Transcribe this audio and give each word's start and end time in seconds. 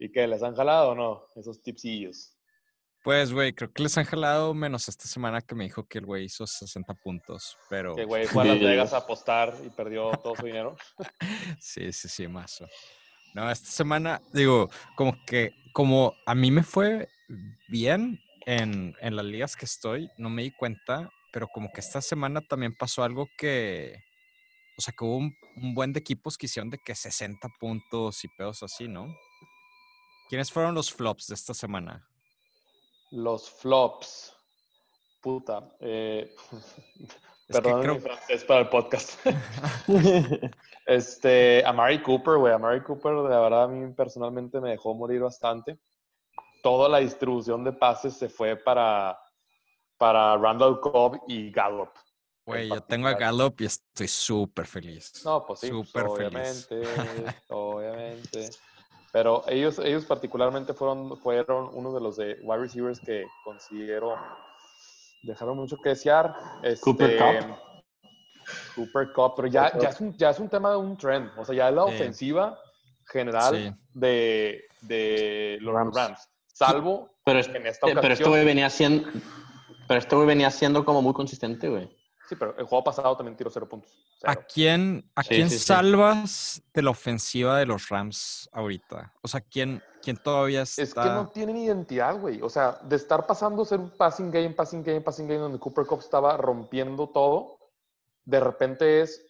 ¿Y 0.00 0.10
qué? 0.10 0.26
¿Les 0.26 0.42
han 0.42 0.56
jalado 0.56 0.92
o 0.92 0.94
no? 0.94 1.26
Esos 1.36 1.62
tipsillos. 1.62 2.34
Pues, 3.04 3.32
güey, 3.32 3.52
creo 3.52 3.70
que 3.70 3.82
les 3.82 3.96
han 3.98 4.06
jalado 4.06 4.54
menos 4.54 4.88
esta 4.88 5.06
semana 5.06 5.42
que 5.42 5.54
me 5.54 5.64
dijo 5.64 5.86
que 5.86 5.98
el 5.98 6.06
güey 6.06 6.24
hizo 6.24 6.46
60 6.46 6.94
puntos, 6.94 7.58
pero... 7.68 7.94
Que 7.94 8.06
güey 8.06 8.26
fue 8.26 8.42
a 8.42 8.46
Las 8.46 8.60
Vegas 8.60 8.92
a 8.94 8.98
apostar 8.98 9.54
y 9.64 9.68
perdió 9.68 10.10
todo 10.22 10.34
su 10.36 10.46
dinero. 10.46 10.74
sí, 11.60 11.92
sí, 11.92 12.08
sí, 12.08 12.26
mazo. 12.28 12.66
No, 13.34 13.50
esta 13.50 13.70
semana, 13.70 14.22
digo, 14.32 14.70
como 14.96 15.14
que, 15.26 15.52
como 15.74 16.14
a 16.26 16.34
mí 16.34 16.50
me 16.50 16.62
fue 16.62 17.06
bien 17.68 18.18
en, 18.46 18.94
en 19.00 19.16
las 19.16 19.24
ligas 19.26 19.54
que 19.54 19.66
estoy, 19.66 20.10
no 20.16 20.30
me 20.30 20.42
di 20.42 20.50
cuenta, 20.50 21.10
pero 21.30 21.46
como 21.48 21.70
que 21.72 21.80
esta 21.80 22.00
semana 22.00 22.40
también 22.40 22.74
pasó 22.74 23.02
algo 23.02 23.28
que, 23.36 24.02
o 24.78 24.80
sea, 24.80 24.94
que 24.96 25.04
hubo 25.04 25.18
un, 25.18 25.36
un 25.56 25.74
buen 25.74 25.92
de 25.92 26.00
equipos 26.00 26.38
que 26.38 26.46
hicieron 26.46 26.70
de 26.70 26.78
que 26.78 26.94
60 26.94 27.48
puntos 27.60 28.24
y 28.24 28.28
pedos 28.28 28.62
así, 28.62 28.88
¿no? 28.88 29.06
¿Quiénes 30.30 30.52
fueron 30.52 30.76
los 30.76 30.92
flops 30.92 31.26
de 31.26 31.34
esta 31.34 31.52
semana? 31.52 32.08
Los 33.10 33.50
flops. 33.50 34.32
Puta. 35.20 35.74
Eh, 35.80 36.32
perdón 37.48 37.82
creo... 37.82 37.94
mi 37.96 38.00
francés 38.00 38.44
para 38.44 38.60
el 38.60 38.68
podcast. 38.68 39.18
este, 40.86 41.66
a 41.66 41.72
Mary 41.72 42.00
Cooper, 42.00 42.36
güey. 42.36 42.52
A 42.52 42.58
Mary 42.58 42.80
Cooper, 42.80 43.12
de 43.12 43.22
verdad, 43.22 43.64
a 43.64 43.66
mí 43.66 43.92
personalmente 43.92 44.60
me 44.60 44.70
dejó 44.70 44.94
morir 44.94 45.20
bastante. 45.20 45.80
Toda 46.62 46.88
la 46.88 46.98
distribución 46.98 47.64
de 47.64 47.72
pases 47.72 48.14
se 48.16 48.28
fue 48.28 48.54
para, 48.54 49.18
para 49.98 50.36
Randall 50.36 50.78
Cobb 50.78 51.22
y 51.26 51.50
Gallup. 51.50 51.90
Güey, 52.46 52.68
yo 52.68 52.80
tengo 52.80 53.08
a 53.08 53.14
Gallup 53.14 53.60
y 53.62 53.64
estoy 53.64 54.06
súper 54.06 54.68
feliz. 54.68 55.24
No, 55.24 55.44
pues 55.44 55.58
sí, 55.58 55.70
pues, 55.70 56.04
obviamente, 56.06 56.82
obviamente. 57.48 58.50
Pero 59.12 59.42
ellos, 59.48 59.78
ellos 59.80 60.04
particularmente 60.04 60.72
fueron, 60.72 61.18
fueron 61.18 61.70
uno 61.72 61.92
de 61.92 62.00
los 62.00 62.16
de 62.16 62.38
wide 62.42 62.60
receivers 62.60 63.00
que 63.00 63.26
considero 63.44 64.16
dejaron 65.22 65.56
mucho 65.56 65.76
que 65.76 65.90
desear. 65.90 66.34
Este, 66.62 66.84
Cooper 66.84 67.18
Cup. 67.18 67.56
Cooper 68.74 69.12
Cup, 69.12 69.32
pero 69.36 69.48
ya, 69.48 69.78
ya, 69.78 69.88
es 69.88 70.00
un, 70.00 70.16
ya 70.16 70.30
es 70.30 70.38
un 70.38 70.48
tema 70.48 70.70
de 70.70 70.76
un 70.76 70.96
trend. 70.96 71.30
O 71.36 71.44
sea, 71.44 71.54
ya 71.54 71.68
es 71.68 71.74
la 71.74 71.84
ofensiva 71.84 72.58
general 73.06 73.76
de, 73.92 74.64
de, 74.82 75.58
los 75.60 75.74
Rams. 75.74 76.28
Salvo 76.46 77.10
pero, 77.24 77.40
en 77.40 77.66
esta 77.66 77.86
ocasión. 77.86 78.02
Pero 78.02 78.14
esto 78.14 78.30
venía 78.30 78.70
siendo, 78.70 79.08
pero 79.88 79.98
esto 79.98 80.26
venía 80.26 80.50
siendo 80.50 80.84
como 80.84 81.02
muy 81.02 81.12
consistente, 81.12 81.68
güey. 81.68 81.88
Sí, 82.30 82.36
pero 82.36 82.56
el 82.56 82.64
juego 82.64 82.84
pasado 82.84 83.16
también 83.16 83.36
tiró 83.36 83.50
cero 83.50 83.68
puntos. 83.68 83.90
¿A 84.22 84.36
quién, 84.36 85.04
a 85.16 85.24
quién 85.24 85.50
salvas 85.50 86.62
de 86.72 86.80
la 86.80 86.90
ofensiva 86.90 87.58
de 87.58 87.66
los 87.66 87.88
Rams 87.88 88.48
ahorita? 88.52 89.12
O 89.20 89.26
sea, 89.26 89.40
¿quién, 89.40 89.82
quién 90.00 90.16
todavía 90.16 90.62
está...? 90.62 90.82
Es 90.82 90.94
que 90.94 91.12
no 91.12 91.26
tienen 91.26 91.56
identidad, 91.56 92.20
güey. 92.20 92.40
O 92.40 92.48
sea, 92.48 92.78
de 92.84 92.94
estar 92.94 93.26
pasando 93.26 93.62
a 93.62 93.64
ser 93.64 93.80
un 93.80 93.90
passing 93.90 94.30
game, 94.30 94.50
passing 94.50 94.84
game, 94.84 95.00
passing 95.00 95.26
game, 95.26 95.40
donde 95.40 95.58
Cooper 95.58 95.84
Cup 95.86 95.98
estaba 95.98 96.36
rompiendo 96.36 97.08
todo, 97.08 97.58
de 98.24 98.38
repente 98.38 99.00
es, 99.00 99.26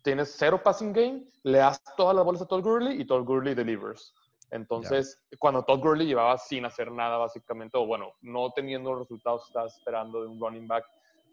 tienes 0.00 0.34
cero 0.34 0.62
passing 0.64 0.94
game, 0.94 1.30
le 1.42 1.58
das 1.58 1.82
todas 1.98 2.16
las 2.16 2.24
bolas 2.24 2.40
a 2.40 2.46
Todd 2.46 2.62
Gurley 2.62 2.98
y 2.98 3.06
Todd 3.06 3.24
Gurley 3.24 3.54
delivers. 3.54 4.14
Entonces, 4.50 5.20
cuando 5.38 5.66
Todd 5.66 5.80
Gurley 5.80 6.06
llevaba 6.06 6.38
sin 6.38 6.64
hacer 6.64 6.90
nada, 6.90 7.18
básicamente, 7.18 7.76
o 7.76 7.84
bueno, 7.84 8.14
no 8.22 8.50
teniendo 8.52 8.92
los 8.92 9.00
resultados 9.00 9.42
que 9.42 9.48
estabas 9.48 9.76
esperando 9.76 10.22
de 10.22 10.28
un 10.28 10.40
running 10.40 10.66
back, 10.66 10.86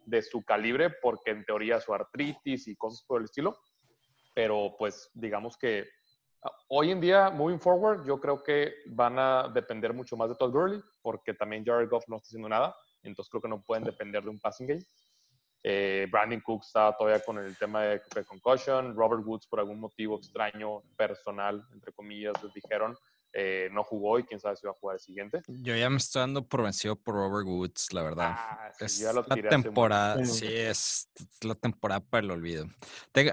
de 0.05 0.21
su 0.21 0.43
calibre, 0.43 0.89
porque 1.01 1.31
en 1.31 1.45
teoría 1.45 1.79
su 1.79 1.93
artritis 1.93 2.67
y 2.67 2.75
cosas 2.75 3.03
por 3.07 3.21
el 3.21 3.25
estilo. 3.25 3.57
Pero 4.33 4.75
pues 4.77 5.09
digamos 5.13 5.57
que 5.57 5.87
ah, 6.43 6.51
hoy 6.69 6.91
en 6.91 7.01
día, 7.01 7.29
moving 7.29 7.59
forward, 7.59 8.05
yo 8.05 8.19
creo 8.19 8.43
que 8.43 8.73
van 8.87 9.17
a 9.17 9.49
depender 9.53 9.93
mucho 9.93 10.17
más 10.17 10.29
de 10.29 10.35
Todd 10.35 10.51
Gurley, 10.51 10.81
porque 11.01 11.33
también 11.33 11.65
Jared 11.65 11.89
Goff 11.89 12.05
no 12.07 12.17
está 12.17 12.27
haciendo 12.27 12.49
nada. 12.49 12.75
Entonces 13.03 13.29
creo 13.29 13.41
que 13.41 13.49
no 13.49 13.63
pueden 13.63 13.83
depender 13.83 14.23
de 14.23 14.29
un 14.29 14.39
passing 14.39 14.67
game. 14.67 14.85
Eh, 15.67 16.07
Brandon 16.11 16.41
Cook 16.41 16.61
está 16.63 16.95
todavía 16.95 17.23
con 17.23 17.39
el 17.39 17.57
tema 17.57 17.81
de, 17.83 18.01
de, 18.13 18.23
concussion. 18.25 18.95
Robert 18.95 19.23
Woods, 19.25 19.47
por 19.47 19.59
algún 19.59 19.79
motivo 19.79 20.17
extraño, 20.17 20.83
personal, 20.95 21.65
entre 21.73 21.91
comillas, 21.91 22.35
les 22.43 22.53
dijeron, 22.53 22.95
eh, 23.37 23.67
no 23.73 23.83
jugó 23.83 24.17
y 24.17 24.23
quién 24.23 24.39
sabe 24.39 24.55
si 24.55 24.65
va 24.65 24.71
a 24.71 24.75
jugar 24.75 24.95
el 24.95 25.01
siguiente. 25.01 25.41
Yo 25.47 25.75
ya 25.75 25.89
me 25.89 25.97
estoy 25.97 26.21
dando 26.21 26.47
por 26.47 26.63
vencido 26.63 26.95
por 26.95 27.15
Robert 27.15 27.45
Woods, 27.45 27.91
la 27.91 28.01
verdad. 28.01 28.33
Ah, 28.33 28.71
es 28.79 29.01
la 29.01 29.49
temporada, 29.49 30.25
sí, 30.25 30.47
es 30.47 31.09
la 31.41 31.53
temporada 31.55 31.99
para 31.99 32.23
el 32.23 32.31
olvido. 32.31 32.65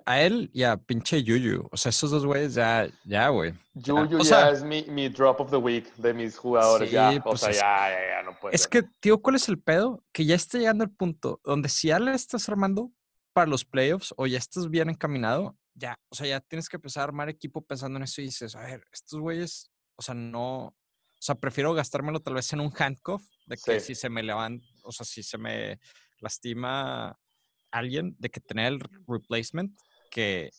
A 0.05 0.21
él 0.21 0.51
y 0.53 0.65
a 0.65 0.77
pinche 0.77 1.23
Yuyu, 1.23 1.69
o 1.71 1.77
sea, 1.77 1.91
esos 1.91 2.11
dos 2.11 2.27
güeyes 2.27 2.55
ya, 2.55 2.89
ya, 3.05 3.29
güey. 3.29 3.55
Yuyu 3.75 4.19
ya 4.25 4.51
es 4.51 4.65
mi, 4.65 4.83
mi, 4.89 5.09
drop 5.09 5.41
of 5.41 5.51
the 5.51 5.57
week 5.57 5.95
de 5.95 6.13
mis 6.13 6.37
jugadores, 6.37 6.91
ya, 6.91 7.13
o 7.19 7.23
pues 7.23 7.41
sea, 7.41 7.53
ya, 7.53 7.91
ya, 7.91 8.17
ya, 8.17 8.23
no 8.25 8.37
puede 8.41 8.57
Es 8.57 8.67
que, 8.67 8.83
tío, 8.83 9.23
¿cuál 9.23 9.37
es 9.37 9.49
el 9.49 9.61
pedo? 9.61 10.03
Que 10.11 10.25
ya 10.25 10.35
está 10.35 10.59
llegando 10.59 10.83
el 10.83 10.91
punto 10.91 11.41
donde 11.45 11.69
si 11.69 11.89
ya 11.89 12.01
le 12.01 12.13
estás 12.13 12.49
armando 12.49 12.91
para 13.33 13.47
los 13.47 13.65
playoffs 13.65 14.13
o 14.17 14.27
ya 14.27 14.39
estás 14.39 14.69
bien 14.69 14.91
encaminado, 14.91 15.57
ya, 15.75 15.99
o 16.11 16.15
sea, 16.15 16.27
ya 16.27 16.41
tienes 16.41 16.69
que 16.69 16.77
empezar 16.77 17.03
a 17.03 17.05
armar 17.05 17.29
equipo 17.29 17.63
pensando 17.63 17.99
en 17.99 18.03
eso 18.03 18.21
y 18.21 18.25
dices, 18.25 18.57
a 18.57 18.63
ver, 18.63 18.85
estos 18.93 19.21
güeyes 19.21 19.72
o 20.03 20.05
sea, 20.05 20.17
no, 20.17 20.65
o 20.67 20.75
sea, 21.21 21.37
prefiero 21.37 21.73
gastármelo 21.75 22.19
tal 22.19 22.35
vez 22.35 22.53
en 22.53 22.59
un 22.59 22.73
handcuff, 22.77 23.23
de 23.47 23.57
que 23.57 23.79
si 23.79 23.95
se 23.95 24.09
me 24.09 24.25
levanta, 24.25 24.67
o 24.83 24.91
sea, 24.91 25.07
si 25.07 25.23
se 25.23 25.39
me 25.39 25.79
lastima 26.19 27.17
alguien, 27.71 28.17
de 28.19 28.29
que 28.29 28.41
tener 28.41 28.73
el 28.73 28.81
replacement, 29.07 29.73
que, 30.11 30.51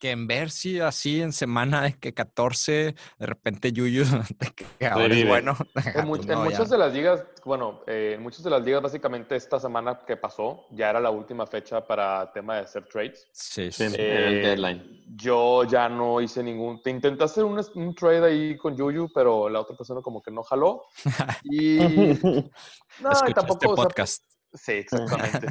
que 0.00 0.10
en 0.10 0.26
ver 0.26 0.50
si 0.50 0.80
así 0.80 1.20
en 1.20 1.32
semana 1.32 1.82
de 1.82 1.92
que 1.92 2.14
14, 2.14 2.94
de 3.18 3.26
repente 3.26 3.70
Yuyu, 3.72 4.04
que 4.78 4.86
ahora 4.86 5.14
es 5.14 5.28
bueno. 5.28 5.56
En, 5.94 6.06
muchas 6.06 6.70
de 6.70 6.78
las 6.78 6.92
ligas, 6.92 7.22
bueno, 7.44 7.82
eh, 7.86 8.14
en 8.16 8.22
muchas 8.22 8.42
de 8.42 8.50
las 8.50 8.62
ligas 8.62 8.82
básicamente 8.82 9.36
esta 9.36 9.60
semana 9.60 9.98
que 10.06 10.16
pasó 10.16 10.66
ya 10.70 10.90
era 10.90 11.00
la 11.00 11.10
última 11.10 11.46
fecha 11.46 11.86
para 11.86 12.32
tema 12.32 12.56
de 12.56 12.60
hacer 12.62 12.86
trades. 12.86 13.28
Sí, 13.32 13.70
sí. 13.70 13.84
Eh, 13.96 14.26
el 14.26 14.42
deadline. 14.42 15.04
Yo 15.16 15.64
ya 15.64 15.88
no 15.88 16.20
hice 16.20 16.42
ningún, 16.42 16.82
te 16.82 16.90
intenté 16.90 17.24
hacer 17.24 17.44
un, 17.44 17.60
un, 17.74 17.94
trade 17.94 18.24
ahí 18.24 18.56
con 18.56 18.76
Yuyu, 18.76 19.10
pero 19.12 19.48
la 19.48 19.60
otra 19.60 19.76
persona 19.76 20.00
como 20.00 20.22
que 20.22 20.30
no 20.30 20.42
jaló. 20.42 20.84
Y 21.44 21.78
no, 21.78 23.10
tampoco, 23.34 23.52
este 23.52 23.68
podcast. 23.68 24.24
Sí, 24.54 24.72
exactamente. 24.72 25.46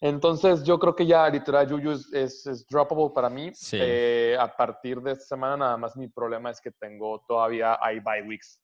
Entonces, 0.00 0.62
yo 0.64 0.78
creo 0.78 0.94
que 0.94 1.06
ya 1.06 1.28
literal 1.28 1.68
Juju 1.68 1.90
es, 2.12 2.46
es, 2.46 2.66
droppable 2.68 3.10
para 3.14 3.28
mí. 3.28 3.50
Eh, 3.72 4.36
a 4.38 4.54
partir 4.54 5.00
de 5.00 5.12
esta 5.12 5.24
semana, 5.24 5.56
nada 5.56 5.76
más 5.76 5.96
mi 5.96 6.08
problema 6.08 6.50
es 6.50 6.60
que 6.60 6.70
tengo 6.70 7.24
todavía 7.26 7.78
hay 7.80 7.98
bye 8.00 8.22
weeks 8.22 8.60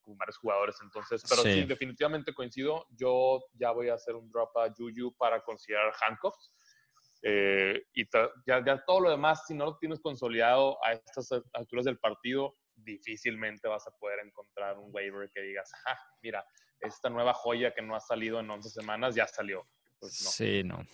con 0.00 0.16
varios 0.16 0.38
jugadores. 0.38 0.76
Entonces, 0.82 1.22
pero 1.28 1.42
sí. 1.42 1.64
definitivamente 1.64 2.32
coincido. 2.32 2.86
Yo 2.90 3.40
ya 3.52 3.70
voy 3.72 3.88
a 3.88 3.94
hacer 3.94 4.14
un 4.14 4.30
drop 4.30 4.56
a 4.56 4.72
Juju 4.74 5.14
para 5.16 5.42
considerar 5.42 5.92
handcuffs. 6.00 6.52
Eh, 7.22 7.82
y 7.94 8.04
ya, 8.46 8.64
ya, 8.64 8.84
todo 8.84 9.00
lo 9.00 9.10
demás, 9.10 9.44
si 9.46 9.54
no 9.54 9.64
lo 9.66 9.78
tienes 9.78 10.00
consolidado 10.00 10.78
a 10.84 10.92
estas 10.92 11.30
alturas 11.52 11.84
del 11.84 11.98
partido, 11.98 12.56
difícilmente 12.76 13.66
vas 13.66 13.86
a 13.88 13.90
poder 13.90 14.20
encontrar 14.24 14.78
un 14.78 14.94
waiver 14.94 15.28
que 15.34 15.40
digas, 15.40 15.70
ah, 15.86 15.98
mira, 16.22 16.44
esta 16.80 17.10
nueva 17.10 17.34
joya 17.34 17.72
que 17.74 17.82
no 17.82 17.94
ha 17.94 18.00
salido 18.00 18.40
en 18.40 18.50
11 18.50 18.70
semanas 18.70 19.14
ya 19.14 19.26
salió. 19.26 19.66
Pues 19.98 20.14
sí, 20.14 20.62
no. 20.64 20.84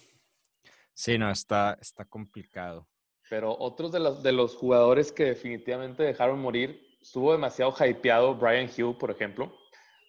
Sí, 0.94 1.18
no, 1.18 1.30
está, 1.30 1.76
está 1.80 2.04
complicado. 2.04 2.88
Pero 3.28 3.56
otros 3.58 3.90
de 3.92 4.00
los, 4.00 4.22
de 4.22 4.32
los 4.32 4.54
jugadores 4.54 5.10
que 5.10 5.24
definitivamente 5.24 6.02
dejaron 6.02 6.38
morir, 6.40 6.80
estuvo 7.00 7.32
demasiado 7.32 7.74
hypeado 7.78 8.34
Brian 8.34 8.70
Hill, 8.74 8.96
por 8.98 9.10
ejemplo. 9.10 9.52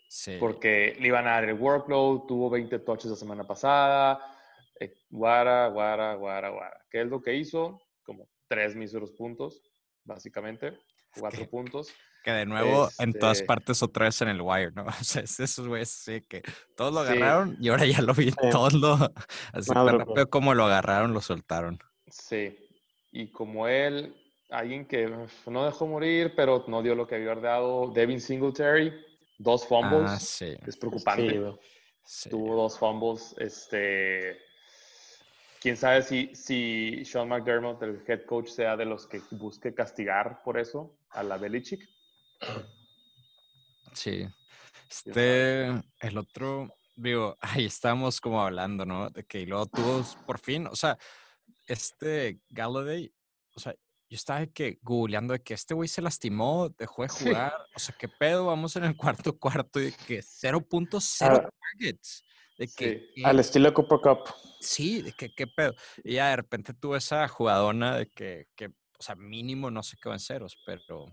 Sí. 0.07 0.37
Porque 0.39 0.95
le 0.99 1.07
iban 1.07 1.27
a 1.27 1.31
dar 1.31 1.45
el 1.45 1.59
workload, 1.59 2.27
tuvo 2.27 2.49
20 2.49 2.79
touches 2.79 3.11
la 3.11 3.17
semana 3.17 3.45
pasada. 3.45 4.37
Eh, 4.79 4.93
guara, 5.09 5.67
guara, 5.69 6.15
guara, 6.15 6.49
guara. 6.49 6.85
¿Qué 6.89 7.01
es 7.01 7.07
lo 7.07 7.21
que 7.21 7.35
hizo? 7.35 7.81
Como 8.03 8.29
tres 8.47 8.75
míseros 8.75 9.11
puntos, 9.11 9.61
básicamente. 10.03 10.77
Cuatro 11.19 11.49
puntos. 11.49 11.93
Que 12.25 12.31
de 12.31 12.47
nuevo 12.47 12.89
en 12.97 13.13
todas 13.13 13.37
este 13.37 13.45
partes 13.45 13.83
otra 13.83 14.05
vez 14.05 14.19
en 14.23 14.29
el 14.29 14.41
wire, 14.41 14.71
¿no? 14.71 14.85
O 14.99 15.03
sea, 15.03 15.21
es 15.21 15.39
esos 15.39 15.67
güeyes 15.67 15.91
sí, 15.91 16.21
que 16.21 16.41
todos 16.75 16.91
lo 16.91 17.01
agarraron 17.01 17.55
y 17.61 17.69
ahora 17.69 17.85
ya 17.85 18.01
lo 18.01 18.15
vi, 18.15 18.31
todos 18.31 18.73
lo, 18.73 18.97
así 19.53 19.71
tan 19.71 19.99
rápido 19.99 20.27
como 20.31 20.55
lo 20.55 20.65
agarraron, 20.65 21.13
lo 21.13 21.21
soltaron. 21.21 21.77
Sí, 22.07 22.57
y 23.11 23.27
como 23.27 23.67
él, 23.67 24.15
alguien 24.49 24.87
que 24.87 25.07
no 25.45 25.65
dejó 25.65 25.85
morir, 25.85 26.33
pero 26.35 26.65
no 26.67 26.81
dio 26.81 26.95
lo 26.95 27.05
que 27.05 27.13
había 27.13 27.35
dado, 27.35 27.91
Devin 27.93 28.19
Singletary, 28.19 28.91
dos 29.37 29.67
fumbles, 29.67 30.09
ah, 30.09 30.19
sí. 30.19 30.57
es 30.65 30.77
preocupante. 30.77 31.53
Sí. 32.03 32.31
Tuvo 32.31 32.55
dos 32.55 32.79
fumbles, 32.79 33.35
este... 33.37 34.39
Quién 35.61 35.77
sabe 35.77 36.01
si, 36.01 36.33
si 36.33 37.05
Sean 37.05 37.27
McDermott, 37.27 37.83
el 37.83 38.01
head 38.07 38.25
coach, 38.25 38.47
sea 38.47 38.75
de 38.75 38.85
los 38.85 39.05
que 39.05 39.21
busque 39.29 39.75
castigar 39.75 40.41
por 40.43 40.57
eso 40.57 40.97
a 41.11 41.21
la 41.21 41.37
Belichick. 41.37 41.94
Sí. 43.93 44.27
Este, 44.89 45.67
el 46.01 46.17
otro, 46.17 46.69
digo, 46.95 47.37
ahí 47.63 47.65
estamos 47.65 48.21
como 48.21 48.41
hablando, 48.41 48.85
¿no? 48.85 49.09
De 49.09 49.23
que 49.25 49.45
luego 49.45 49.65
tuvo 49.67 50.03
por 50.25 50.39
fin, 50.39 50.67
o 50.67 50.75
sea, 50.75 50.97
este 51.67 52.39
Galladay, 52.49 53.13
o 53.55 53.59
sea, 53.59 53.73
yo 54.07 54.15
estaba 54.15 54.45
que 54.45 54.77
googleando 54.83 55.33
de 55.33 55.41
que 55.41 55.53
este 55.55 55.73
güey 55.73 55.87
se 55.89 56.01
lastimó, 56.01 56.69
dejó 56.77 57.03
de 57.03 57.09
Sí. 57.09 57.25
jugar. 57.25 57.53
O 57.75 57.79
sea, 57.79 57.95
¿qué 57.97 58.07
pedo? 58.07 58.45
Vamos 58.45 58.75
en 58.75 58.83
el 58.83 58.95
cuarto 59.31 59.37
cuarto 59.39 59.79
y 59.79 59.85
de 59.85 59.91
que 59.93 60.21
0.0 60.21 61.25
Ah. 61.45 61.49
targets. 61.71 62.23
De 62.57 62.67
que, 62.67 62.99
Sí. 62.99 63.11
¿qué? 63.15 63.25
Al 63.25 63.39
estilo 63.39 63.73
Cooper 63.73 63.99
Cup. 63.99 64.33
Sí, 64.61 65.01
de 65.01 65.11
que 65.11 65.33
qué 65.33 65.47
pedo. 65.47 65.73
Y 66.03 66.13
ya 66.13 66.29
de 66.29 66.35
repente 66.37 66.73
tuvo 66.73 66.95
esa 66.95 67.27
jugadona 67.27 67.97
de 67.97 68.07
que, 68.07 68.47
que, 68.55 68.67
o 68.67 69.01
sea, 69.03 69.15
mínimo 69.15 69.71
no 69.71 69.81
se 69.83 69.97
quedó 69.97 70.13
en 70.13 70.19
ceros, 70.19 70.55
pero 70.65 71.05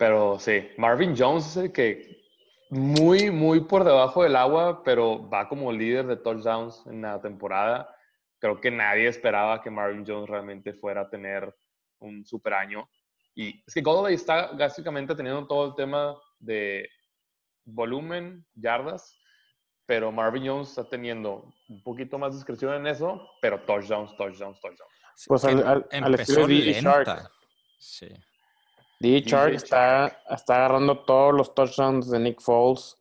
Pero 0.00 0.38
sí, 0.38 0.66
Marvin 0.78 1.14
Jones 1.14 1.46
es 1.48 1.56
el 1.58 1.72
que 1.72 2.22
muy, 2.70 3.30
muy 3.30 3.60
por 3.60 3.84
debajo 3.84 4.22
del 4.22 4.34
agua, 4.34 4.82
pero 4.82 5.28
va 5.28 5.46
como 5.46 5.70
líder 5.70 6.06
de 6.06 6.16
touchdowns 6.16 6.86
en 6.86 7.02
la 7.02 7.20
temporada. 7.20 7.94
Creo 8.38 8.58
que 8.58 8.70
nadie 8.70 9.08
esperaba 9.08 9.60
que 9.60 9.68
Marvin 9.68 10.06
Jones 10.06 10.30
realmente 10.30 10.72
fuera 10.72 11.02
a 11.02 11.10
tener 11.10 11.54
un 11.98 12.24
super 12.24 12.54
año. 12.54 12.88
Y 13.34 13.62
es 13.66 13.74
que 13.74 13.82
Golladay 13.82 14.14
está 14.14 14.52
básicamente 14.52 15.14
teniendo 15.14 15.46
todo 15.46 15.66
el 15.68 15.74
tema 15.74 16.16
de 16.38 16.88
volumen, 17.66 18.46
yardas, 18.54 19.14
pero 19.84 20.10
Marvin 20.10 20.46
Jones 20.46 20.70
está 20.70 20.88
teniendo 20.88 21.52
un 21.68 21.82
poquito 21.82 22.18
más 22.18 22.34
discreción 22.34 22.72
en 22.72 22.86
eso, 22.86 23.28
pero 23.42 23.60
touchdowns, 23.66 24.16
touchdowns, 24.16 24.58
touchdowns. 24.62 24.94
Pues 25.26 25.44
al- 25.44 25.66
al- 25.68 25.86
al 26.04 26.14
estilo 26.14 26.46
de 26.46 26.72
Shark. 26.72 27.30
Sí. 27.78 28.08
DJ 29.00 29.20
Shark 29.26 29.46
DJ 29.52 29.56
está, 29.56 30.20
está 30.30 30.56
agarrando 30.56 30.98
todos 31.00 31.34
los 31.34 31.54
touchdowns 31.54 32.10
de 32.10 32.18
Nick 32.20 32.40
Foles. 32.40 32.96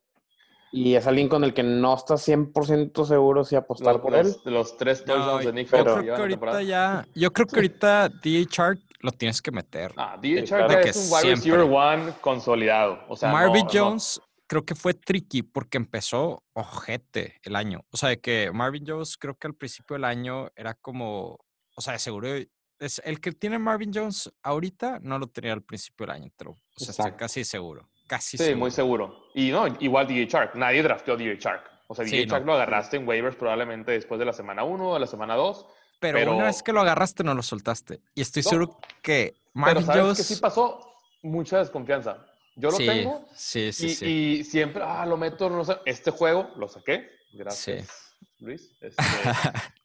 Y 0.72 0.94
es 0.96 1.08
alguien 1.08 1.28
con 1.30 1.44
el 1.44 1.54
que 1.54 1.64
no 1.64 1.96
está 1.96 2.14
100% 2.16 3.04
seguro 3.06 3.44
si 3.44 3.56
apostar 3.56 3.94
Los, 3.96 4.02
por 4.02 4.14
él. 4.16 4.28
los- 4.28 4.46
los 4.46 4.78
tres 4.78 5.04
No, 5.06 5.16
touchdowns 5.16 5.46
de 5.46 5.54
Nick 5.54 5.68
yo 5.70 5.78
Foles 5.78 5.94
que 5.96 6.00
creo 6.02 6.16
que 6.16 6.22
ahorita 6.22 6.62
ya, 6.64 7.08
yo 7.16 7.34
creo 7.34 7.48
que 7.48 7.56
ahorita 7.56 8.10
DJ 8.10 8.46
Shark 8.50 8.80
lo 9.02 9.12
tienes 9.12 9.42
que 9.42 9.52
meter. 9.52 9.94
Ah, 9.98 10.18
Sí, 10.22 10.44
Chark 10.44 10.72
es 10.86 10.96
un 10.96 11.14
wide 11.18 11.36
receiver 11.36 11.60
one 11.62 12.14
consolidado. 12.22 13.00
O 13.08 13.16
sea, 13.16 13.32
Marvin 13.32 13.66
no- 13.66 13.74
no- 13.74 13.90
Jones 13.92 14.22
creo 14.46 14.64
que 14.66 14.76
fue 14.76 14.94
tricky 14.94 15.42
porque 15.42 15.78
empezó 15.78 16.44
ojete 16.54 17.40
el 17.44 17.56
año. 17.56 17.82
O 17.92 17.98
sea, 17.98 18.10
de 18.10 18.20
que 18.20 18.52
Marvin 18.54 18.84
Jones 18.86 19.18
creo 19.18 19.36
que 19.36 19.48
al 19.48 19.54
principio 19.56 19.96
del 19.96 20.04
año 20.06 20.50
era 20.56 20.76
como, 20.76 21.38
o 21.76 21.82
sea, 21.82 21.94
de 21.94 22.00
seguro 22.00 22.30
es 22.80 23.02
el 23.06 23.20
que 23.20 23.32
tiene 23.32 23.60
Marvin 23.60 23.92
Jones 23.94 24.32
ahorita 24.44 25.00
no 25.02 25.20
lo 25.20 25.28
tenía 25.28 25.54
al 25.54 25.62
principio 25.62 26.06
del 26.06 26.16
año, 26.16 26.32
pero 26.38 26.52
o 26.52 26.58
sea, 26.76 26.92
estoy 26.92 27.12
casi 27.14 27.44
seguro, 27.44 27.88
casi 28.08 28.38
Sí, 28.38 28.44
seguro. 28.46 28.58
muy 28.60 28.72
seguro. 28.72 29.24
Y 29.36 29.52
no, 29.52 29.68
igual 29.80 30.08
DJ 30.08 30.28
Chark. 30.28 30.56
Nadie 30.56 30.82
drafteó 30.84 31.16
DJ 31.18 31.38
Chark. 31.38 31.70
O 31.88 31.96
sea, 31.96 32.06
Sí, 32.06 32.12
DJ 32.12 32.26
no. 32.26 32.32
Chark 32.32 32.46
lo 32.46 32.54
agarraste 32.54 32.98
en 32.98 33.08
waivers 33.08 33.36
probablemente 33.36 33.92
después 33.92 34.20
de 34.20 34.26
la 34.26 34.34
semana 34.34 34.64
1 34.64 34.90
o 34.90 34.94
de 34.94 35.00
la 35.00 35.08
semana 35.08 35.36
2. 35.36 35.66
Pero, 36.00 36.18
pero- 36.18 36.36
una 36.36 36.46
vez 36.46 36.64
que 36.64 36.72
lo 36.72 36.80
agarraste 36.82 37.24
no 37.24 37.34
lo 37.34 37.44
soltaste. 37.44 38.00
Y 38.16 38.22
estoy 38.22 38.44
No, 38.44 38.50
seguro 38.50 38.78
que 39.02 39.34
Pero 39.34 39.52
Marvin 39.54 39.86
sabes 39.86 40.02
Jones 40.02 40.18
que 40.18 40.24
sí 40.24 40.36
pasó 40.38 40.80
mucha 41.24 41.58
desconfianza. 41.60 42.26
Yo 42.56 42.72
lo 42.72 42.78
sí, 42.78 42.86
tengo 42.86 43.26
sí, 43.36 43.72
sí, 43.74 43.86
y, 43.88 43.90
sí. 43.96 44.06
y 44.40 44.44
siempre, 44.44 44.84
ah, 44.86 45.06
lo 45.06 45.18
meto, 45.18 45.50
no 45.50 45.64
sé. 45.66 45.78
Este 45.86 46.12
juego 46.12 46.52
lo 46.58 46.68
saqué. 46.68 47.10
Gracias, 47.34 48.16
Luis. 48.40 48.72
Este, 48.82 49.04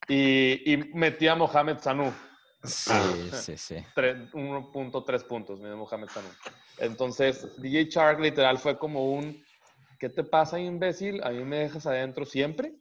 y, 0.08 0.72
y 0.72 0.76
metí 0.94 1.26
a 1.28 1.34
Mohamed 1.34 1.78
Sanu. 1.78 2.12
Sí, 2.64 3.30
sí, 3.32 3.56
sí. 3.58 3.76
Tre- 3.94 4.30
1.3 4.32 5.24
puntos, 5.24 5.60
mi 5.60 5.68
Mohamed 5.70 6.08
Sanu. 6.08 6.28
Entonces, 6.78 7.60
DJ 7.60 7.84
Shark 7.90 8.20
literal 8.20 8.58
fue 8.58 8.78
como 8.78 9.12
un, 9.12 9.44
¿qué 9.98 10.08
te 10.08 10.24
pasa, 10.24 10.58
imbécil? 10.58 11.22
A 11.22 11.30
mí 11.30 11.44
me 11.44 11.58
dejas 11.58 11.86
adentro 11.86 12.24
siempre. 12.24 12.74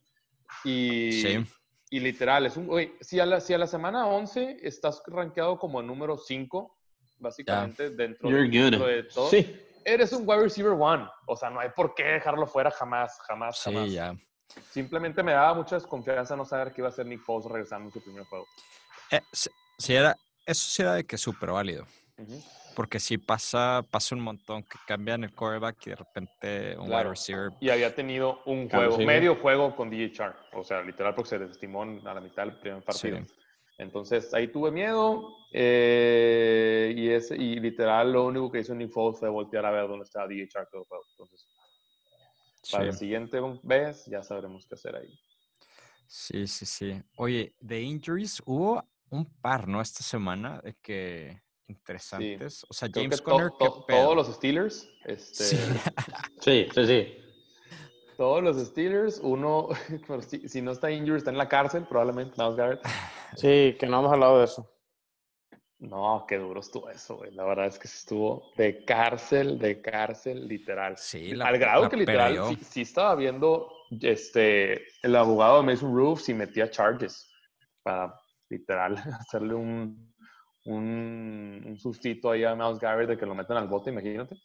Y, 0.64 1.12
Sí. 1.22 1.46
y 1.90 2.00
literal, 2.00 2.46
es 2.46 2.58
un, 2.58 2.70
oye, 2.70 2.96
si 3.02 3.20
a, 3.20 3.26
la, 3.26 3.40
si 3.40 3.54
a 3.54 3.58
la 3.58 3.68
semana 3.68 4.08
11 4.08 4.58
estás 4.62 5.02
rankeado 5.08 5.58
como 5.60 5.80
el 5.82 5.88
número 5.88 6.18
5, 6.18 6.78
básicamente, 7.20 7.90
dentro, 7.90 8.30
You're 8.30 8.50
de, 8.50 8.58
good. 8.58 8.72
dentro 8.72 8.88
de 8.88 9.04
todo, 9.04 9.30
Sí. 9.30 9.60
eres 9.86 10.12
un 10.14 10.28
wide 10.28 10.44
receiver 10.44 10.74
one. 10.80 11.06
O 11.28 11.36
sea, 11.36 11.50
no 11.50 11.60
hay 11.60 11.70
por 11.76 11.94
qué 11.94 12.04
dejarlo 12.04 12.48
fuera 12.48 12.72
jamás, 12.72 13.20
jamás, 13.28 13.62
jamás. 13.62 13.90
Sí, 13.90 13.94
ya. 13.96 14.16
Simplemente 14.70 15.24
me 15.24 15.32
daba 15.34 15.54
mucha 15.56 15.76
desconfianza 15.76 16.36
no 16.36 16.46
saber 16.46 16.72
qué 16.74 16.82
iba 16.82 16.88
a 16.88 16.92
hacer 16.92 17.06
Nick 17.08 17.22
Foles 17.22 17.50
regresando 17.50 17.88
en 17.88 17.92
su 17.94 18.02
primer 18.04 18.24
juego. 18.26 18.46
Eh, 19.10 19.22
sí, 19.78 19.94
era, 19.96 20.16
eso 20.46 20.66
sí 20.70 20.82
era 20.82 20.96
de 20.96 21.06
que 21.06 21.18
súper 21.18 21.52
válido. 21.52 21.86
Ujú. 22.18 22.42
Porque 22.76 23.00
sí 23.00 23.18
pasa, 23.20 23.86
pasa 23.92 24.16
un 24.16 24.22
montón 24.22 24.64
que 24.64 24.80
cambian 24.88 25.24
el 25.24 25.34
quarterback 25.36 25.86
y 25.86 25.90
de 25.92 25.96
repente 25.96 26.76
un 26.78 26.84
wide 26.86 26.88
Claro. 26.90 27.10
receiver. 27.12 27.52
y 27.60 27.70
había 27.70 27.94
tenido 27.94 28.42
un 28.46 28.68
juego, 28.68 28.98
sí. 28.98 29.06
medio 29.06 29.36
juego 29.36 29.76
con 29.76 29.90
DJ 29.92 30.08
Shark. 30.14 30.38
O 30.54 30.64
sea, 30.64 30.82
literal, 30.82 31.14
porque 31.14 31.30
se 31.30 31.40
desestimó 31.40 31.84
a 31.84 32.14
la 32.14 32.22
mitad 32.22 32.46
del 32.46 32.58
primer 32.60 32.84
partido. 32.84 33.20
Sí. 33.20 33.26
Entonces, 33.78 34.34
ahí 34.34 34.48
tuve 34.48 34.72
miedo. 34.72 35.36
eh, 35.52 36.94
y, 36.98 37.10
ese, 37.10 37.36
y 37.36 37.60
literal, 37.60 38.12
lo 38.12 38.26
único 38.26 38.52
que 38.52 38.60
hizo 38.60 38.74
Nick 38.74 38.92
Foles 38.92 39.20
fue 39.20 39.30
voltear 39.30 39.66
a 39.66 39.72
ver 39.72 39.88
dónde 39.88 40.04
estaba 40.06 40.28
DJ 40.28 40.48
Shark 40.52 40.70
todo 40.72 40.82
el 40.82 40.88
juego. 40.88 41.06
Entonces, 41.12 41.48
para 42.72 42.86
la 42.86 42.92
Sí, 42.94 42.98
siguiente 43.00 43.40
vez, 43.62 44.06
ya 44.08 44.24
sabremos 44.24 44.66
qué 44.68 44.76
hacer 44.76 44.96
ahí. 44.96 45.10
sí, 46.08 46.48
sí, 46.48 46.66
sí. 46.66 47.02
Oye, 47.18 47.54
de 47.60 47.82
injuries 47.82 48.42
hubo 48.46 48.84
un 49.14 49.26
par, 49.42 49.68
¿no? 49.68 49.80
Esta 49.82 50.04
semana 50.04 50.60
de 50.64 50.76
que 50.82 51.42
interesantes. 51.68 52.66
O 52.70 52.74
sea, 52.74 52.90
Creo 52.90 53.04
James 53.04 53.18
to- 53.24 53.24
Conner, 53.32 53.50
¿qué 53.60 53.66
to- 53.66 53.86
pedo? 53.86 54.04
todos 54.04 54.16
los 54.16 54.36
Steelers, 54.36 54.90
este, 55.06 55.44
Sí. 55.44 55.58
Sí, 56.42 56.68
sí, 56.74 56.86
sí. 56.88 57.18
todos 58.18 58.44
los 58.44 58.58
Steelers, 58.58 59.20
uno, 59.24 59.70
si, 60.28 60.48
si 60.50 60.62
no 60.62 60.72
está 60.72 60.92
injured, 60.92 61.18
está 61.18 61.32
en 61.32 61.38
la 61.38 61.48
cárcel, 61.48 61.86
probablemente, 61.88 62.36
Miles 62.38 62.56
Garrett. 62.56 62.82
Sí, 63.36 63.76
que 63.80 63.88
no 63.88 64.00
hemos 64.00 64.12
hablado 64.12 64.40
de 64.40 64.46
eso. 64.46 64.70
No, 65.80 66.26
qué 66.30 66.38
duro 66.38 66.62
estuvo 66.62 66.90
eso, 66.90 67.18
güey. 67.18 67.32
La 67.32 67.44
verdad 67.44 67.66
es 67.68 67.78
que 67.78 67.90
sí 67.90 67.98
estuvo 67.98 68.52
de 68.56 68.86
cárcel, 68.86 69.60
de 69.60 69.82
cárcel, 69.82 70.48
literal. 70.48 70.96
Sí, 70.98 71.34
la 71.36 71.48
Al 71.48 71.58
grado 71.60 71.84
la 71.84 71.90
que 71.90 71.98
literal 71.98 72.48
sí, 72.48 72.56
sí 72.64 72.82
estaba 72.82 73.16
viendo 73.16 73.70
este, 74.00 74.86
el 75.02 75.16
abogado 75.16 75.58
de 75.58 75.64
Mason 75.64 75.94
Roof 75.94 76.22
si 76.22 76.34
metía 76.34 76.70
charges 76.70 77.30
para 77.82 78.18
literal 78.58 78.96
hacerle 79.20 79.54
un, 79.56 80.14
un, 80.66 81.64
un 81.66 81.78
sustito 81.78 82.32
ahí 82.32 82.44
a 82.44 82.56
Miles 82.56 82.80
Garrett 82.80 83.10
de 83.10 83.18
que 83.18 83.26
lo 83.26 83.36
metan 83.36 83.58
al 83.58 83.68
bote, 83.68 83.90
imagínate. 83.92 84.36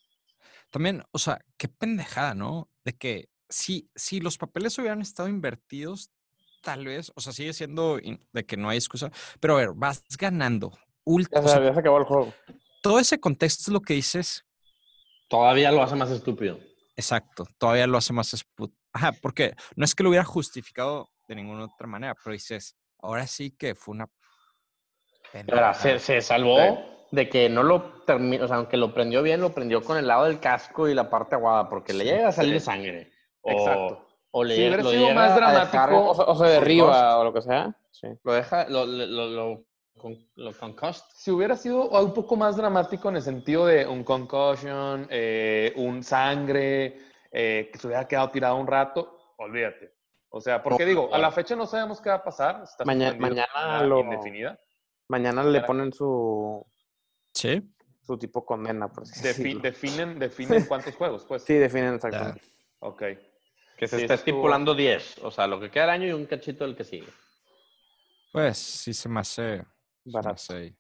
También, 0.70 1.02
o 1.12 1.18
sea, 1.18 1.38
qué 1.56 1.68
pendejada, 1.68 2.34
¿no? 2.34 2.68
De 2.84 2.92
que 2.92 3.28
si, 3.48 3.90
si 3.94 4.20
los 4.20 4.36
papeles 4.38 4.78
hubieran 4.78 5.00
estado 5.00 5.28
invertidos, 5.28 6.10
tal 6.62 6.84
vez, 6.86 7.10
o 7.14 7.20
sea, 7.20 7.32
sigue 7.32 7.52
siendo 7.52 7.98
in- 7.98 8.20
de 8.32 8.44
que 8.44 8.56
no 8.56 8.68
hay 8.68 8.78
excusa, 8.78 9.10
pero 9.40 9.54
a 9.54 9.58
ver, 9.58 9.70
vas 9.74 10.04
ganando. 10.18 10.72
ult- 11.06 11.28
Ya 11.32 11.40
o 11.40 11.48
sea, 11.48 11.58
se, 11.58 11.64
ya 11.64 11.72
se 11.74 11.80
acabó 11.80 11.98
el 11.98 12.04
juego. 12.04 12.34
todo 12.82 12.98
ese 12.98 13.18
contexto 13.20 13.62
es 13.62 13.68
lo 13.68 13.80
que 13.80 13.94
dices, 13.94 14.44
Todavía 15.28 15.70
lo 15.72 15.82
hace 15.82 15.94
más 15.96 16.10
estúpido. 16.10 16.58
exacto, 16.96 17.44
todavía 17.58 17.86
lo 17.86 17.98
hace 17.98 18.12
más... 18.12 18.32
espu- 18.34 18.72
Ajá, 18.92 19.12
porque 19.12 19.54
no 19.76 19.84
es 19.84 19.94
que 19.94 20.02
lo 20.02 20.08
hubiera 20.08 20.24
justificado 20.24 21.10
de 21.28 21.36
ninguna 21.36 21.64
otra 21.66 21.86
manera, 21.86 22.14
pero 22.22 22.32
dices, 22.32 22.76
ahora 23.00 23.26
sí 23.26 23.50
que 23.56 23.74
fue 23.74 23.94
una... 23.94 24.08
Ahora, 25.52 25.74
se, 25.74 26.20
salvó 26.22 26.56
Sí. 26.58 26.74
de 27.10 27.28
que 27.28 27.48
no 27.48 27.62
lo 27.62 28.02
terminó, 28.04 28.44
o 28.44 28.48
sea, 28.48 28.56
aunque 28.56 28.76
lo 28.76 28.92
prendió 28.94 29.22
bien, 29.22 29.40
lo 29.40 29.50
prendió 29.52 29.82
con 29.82 29.96
el 29.98 30.06
lado 30.06 30.24
del 30.24 30.40
casco 30.40 30.88
y 30.88 30.94
la 30.94 31.10
parte 31.10 31.34
aguada, 31.34 31.68
porque 31.68 31.92
le 31.92 32.04
llega 32.04 32.28
a 32.28 32.32
salir 32.32 32.58
sí. 32.60 32.66
sangre. 32.66 33.12
O, 33.42 33.50
Exacto. 33.52 34.06
O 34.30 34.44
le 34.44 34.54
Si 34.54 34.60
hubiera 34.60 34.82
lo 34.82 34.90
sido 34.90 35.02
llega 35.02 35.14
más 35.14 35.30
a 35.32 35.34
dramático, 35.36 35.72
dejar- 35.72 35.92
O, 35.92 36.14
se- 36.14 36.22
o 36.26 36.34
se 36.36 36.44
derriba 36.46 37.18
o 37.18 37.24
lo 37.24 37.32
que 37.32 37.42
sea. 37.42 37.74
Sí. 37.90 38.08
lo 38.22 38.32
deja, 38.32 38.68
lo, 38.68 38.84
lo, 38.86 39.06
lo, 39.06 39.26
lo, 39.28 39.64
con, 39.96 40.16
lo 40.36 40.52
concussed. 40.52 41.04
Si 41.14 41.30
hubiera 41.30 41.56
sido 41.56 41.88
un 41.88 42.14
poco 42.14 42.36
más 42.36 42.56
dramático 42.56 43.08
en 43.08 43.16
el 43.16 43.22
sentido 43.22 43.66
de 43.66 43.86
un 43.86 44.04
concussion, 44.04 45.06
eh, 45.10 45.72
un 45.76 46.02
sangre, 46.02 46.98
eh, 47.32 47.68
que 47.72 47.78
se 47.78 47.86
hubiera 47.86 48.06
quedado 48.06 48.30
tirado 48.30 48.56
un 48.56 48.66
rato, 48.66 49.34
olvídate. 49.38 49.97
O 50.30 50.40
sea, 50.40 50.62
porque 50.62 50.84
digo, 50.84 51.12
a 51.14 51.18
la 51.18 51.32
fecha 51.32 51.56
no 51.56 51.66
sabemos 51.66 52.00
qué 52.00 52.10
va 52.10 52.16
a 52.16 52.22
pasar. 52.24 52.62
Está 52.62 52.84
mañana 52.84 53.82
lo- 53.82 54.00
indefinida. 54.00 54.58
Mañana 55.08 55.42
le 55.42 55.62
ponen 55.62 55.90
su, 55.92 56.66
Sí, 57.32 57.62
su 58.02 58.18
tipo 58.18 58.44
condena, 58.44 58.88
por 58.88 59.04
así 59.04 59.20
Defi- 59.20 59.24
decirlo. 59.24 59.60
definen, 59.62 60.18
definen 60.18 60.66
cuántos 60.68 60.94
juegos, 60.96 61.24
pues. 61.26 61.44
Sí, 61.44 61.54
definen 61.54 61.94
exactamente. 61.94 62.42
Ok. 62.80 63.02
Que 63.78 63.86
se 63.86 63.96
Sí, 63.96 64.02
está 64.02 64.14
estipulando 64.14 64.74
10. 64.74 65.18
O 65.22 65.30
sea, 65.30 65.46
lo 65.46 65.58
que 65.60 65.70
queda 65.70 65.84
del 65.84 65.90
año 65.92 66.06
y 66.08 66.12
un 66.12 66.26
cachito 66.26 66.64
del 66.64 66.76
que 66.76 66.84
sigue. 66.84 67.08
pues 68.32 68.58
sí 68.58 68.92
se 68.92 69.08
me 69.08 69.20
hace... 69.20 69.58
se 69.58 69.64
me 70.04 70.12
Barato. 70.12 70.34
hace- 70.34 70.76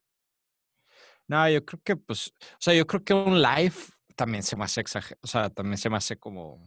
No, 1.26 1.48
yo 1.48 1.64
creo 1.64 1.80
que, 1.82 1.96
pues, 1.96 2.28
o 2.28 2.56
sea, 2.58 2.74
yo 2.74 2.86
creo 2.86 3.02
que 3.02 3.14
un 3.14 3.40
live 3.40 3.74
también 4.16 4.42
se 4.42 4.56
me 4.56 4.64
hace 4.64 4.80
exagerado, 4.82 5.20
o 5.22 5.26
sea, 5.26 5.48
también 5.48 5.78
se 5.78 5.88
me 5.88 5.96
hace 5.96 6.18
como, 6.18 6.60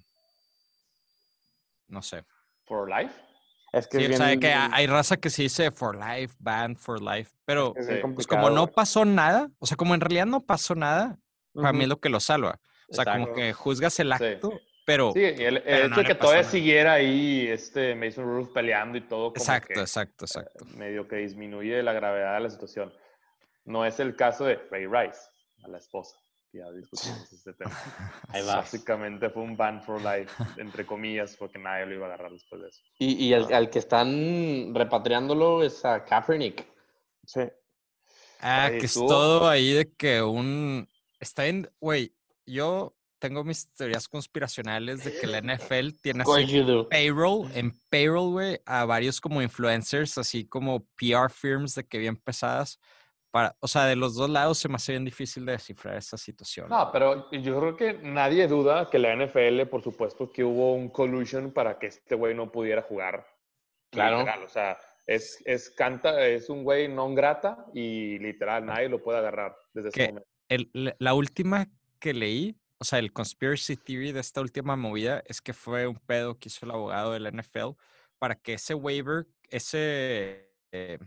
no 1.87 2.01
sé. 2.01 2.23
For 2.71 2.89
life. 2.89 3.13
Es 3.73 3.85
que 3.87 3.97
Sí, 3.97 4.03
es 4.05 4.11
o 4.11 4.17
sea, 4.17 4.27
bien- 4.27 4.39
que 4.39 4.53
hay 4.53 4.87
raza 4.87 5.17
que 5.17 5.29
se 5.29 5.41
dice 5.43 5.71
for 5.71 5.93
life, 5.93 6.33
banned 6.39 6.77
for 6.77 7.01
life, 7.01 7.31
pero 7.43 7.73
es 7.75 7.85
Sí, 7.85 7.93
bien 7.95 8.15
pues 8.15 8.25
como 8.25 8.49
no 8.49 8.67
pasó 8.67 9.03
nada, 9.03 9.49
o 9.59 9.65
sea, 9.65 9.75
como 9.75 9.93
en 9.93 9.99
realidad 9.99 10.25
no 10.25 10.39
pasó 10.45 10.73
nada, 10.73 11.17
para 11.53 11.73
mí 11.73 11.83
es 11.83 11.89
lo 11.89 11.99
que 11.99 12.07
lo 12.07 12.21
salva. 12.21 12.59
O 12.89 12.93
sea, 12.93 13.03
como 13.03 13.17
Exacto. 13.25 13.33
que 13.35 13.51
juzgas 13.53 13.99
el 13.99 14.13
Sí. 14.17 14.23
acto, 14.23 14.59
pero... 14.85 15.11
Sí, 15.13 15.19
y 15.19 15.23
el, 15.25 15.57
el 15.57 15.63
pero 15.63 15.77
hecho 15.79 15.89
no 15.89 15.95
de 15.97 16.03
que 16.05 16.15
todavía 16.15 16.41
nada. 16.43 16.51
siguiera 16.51 16.93
ahí 16.93 17.47
este 17.47 17.93
Mason 17.95 18.23
Roof 18.23 18.49
peleando 18.53 18.97
y 18.97 19.01
todo, 19.01 19.33
como 19.33 19.35
Exacto, 19.43 19.73
que 19.73 19.79
exacto, 19.81 20.25
exacto. 20.25 20.65
medio 20.77 21.07
que 21.09 21.17
disminuye 21.17 21.83
la 21.83 21.91
gravedad 21.91 22.35
de 22.35 22.39
la 22.41 22.49
situación. 22.49 22.93
No 23.65 23.85
es 23.85 23.99
el 23.99 24.15
caso 24.15 24.45
de 24.45 24.55
Ray 24.71 24.85
Rice, 24.87 25.19
a 25.63 25.67
la 25.67 25.77
esposa. 25.77 26.15
Que 26.51 26.59
Ya 26.59 26.71
discutimos 26.71 27.31
este 27.31 27.53
tema. 27.53 27.71
Ahí 28.29 28.45
va. 28.45 28.57
Básicamente 28.57 29.29
fue 29.29 29.43
un 29.43 29.55
ban 29.55 29.81
for 29.81 30.01
life, 30.01 30.31
entre 30.57 30.85
comillas, 30.85 31.35
porque 31.37 31.57
nadie 31.57 31.85
lo 31.85 31.95
iba 31.95 32.05
a 32.05 32.09
agarrar 32.09 32.31
después 32.31 32.61
de 32.61 32.69
eso. 32.69 32.81
Y, 32.99 33.27
y 33.27 33.33
el, 33.33 33.51
al 33.53 33.69
que 33.69 33.79
están 33.79 34.73
repatriándolo 34.75 35.63
es 35.63 35.83
a 35.85 36.03
Kaepernick. 36.03 36.67
Sí. 37.25 37.41
Ah, 38.39 38.69
que 38.71 38.85
es 38.85 38.93
todo 38.93 39.47
ahí 39.47 39.71
de 39.71 39.91
que 39.93 40.21
un... 40.21 40.87
Está 41.19 41.43
bien, 41.43 41.69
güey, 41.79 42.13
yo 42.45 42.95
tengo 43.19 43.43
mis 43.43 43.71
teorías 43.73 44.07
conspiracionales 44.07 45.03
de 45.03 45.15
que 45.15 45.27
la 45.27 45.41
NFL 45.41 45.89
tiene 46.01 46.23
así 46.23 46.63
payroll, 46.89 47.51
en 47.53 47.71
payroll, 47.89 48.31
güey, 48.31 48.59
a 48.65 48.83
varios 48.85 49.21
como 49.21 49.43
influencers, 49.43 50.17
así 50.17 50.45
como 50.45 50.87
PR 50.95 51.29
firms 51.29 51.75
de 51.75 51.85
que 51.85 51.99
bien 51.99 52.17
pesadas. 52.17 52.79
Para, 53.31 53.55
o 53.61 53.67
sea, 53.67 53.85
de 53.85 53.95
los 53.95 54.15
dos 54.15 54.29
lados 54.29 54.57
se 54.57 54.67
me 54.67 54.75
hace 54.75 54.91
bien 54.91 55.05
difícil 55.05 55.45
de 55.45 55.53
descifrar 55.53 55.95
esa 55.95 56.17
situación. 56.17 56.67
No, 56.69 56.89
pero 56.91 57.31
yo 57.31 57.59
creo 57.59 57.75
que 57.77 57.93
nadie 57.93 58.45
duda 58.47 58.89
que 58.89 58.99
la 58.99 59.15
NFL, 59.15 59.67
por 59.69 59.81
supuesto, 59.81 60.29
que 60.29 60.43
hubo 60.43 60.73
un 60.75 60.89
collusion 60.89 61.51
para 61.53 61.79
que 61.79 61.87
este 61.87 62.15
güey 62.15 62.35
no 62.35 62.51
pudiera 62.51 62.81
jugar. 62.81 63.25
Claro. 63.89 64.19
Literal, 64.19 64.43
o 64.43 64.49
sea, 64.49 64.77
es, 65.07 65.41
es, 65.45 65.69
canta, 65.69 66.27
es 66.27 66.49
un 66.49 66.63
güey 66.63 66.87
non 66.87 67.15
grata 67.15 67.65
y 67.73 68.19
literal, 68.19 68.65
nadie 68.65 68.89
lo 68.89 69.01
puede 69.01 69.19
agarrar 69.19 69.55
desde 69.73 69.89
ese 69.89 70.07
momento. 70.07 70.27
El- 70.49 70.95
la- 70.99 71.13
última 71.13 71.67
que 71.99 72.13
leí, 72.13 72.57
o 72.79 72.83
sea, 72.83 72.99
el 72.99 73.13
conspiracy 73.13 73.77
theory 73.77 74.11
de 74.11 74.19
esta 74.19 74.41
última 74.41 74.75
movida 74.75 75.23
es 75.25 75.39
que 75.41 75.53
fue 75.53 75.87
un 75.87 75.95
pedo 75.95 76.37
que 76.37 76.49
hizo 76.49 76.65
el 76.65 76.71
abogado 76.71 77.13
de 77.13 77.21
la 77.21 77.29
NFL 77.31 77.75
para 78.19 78.35
que 78.35 78.53
ese 78.53 78.73
waiver, 78.73 79.25
ese, 79.49 80.51
eh, 80.71 80.99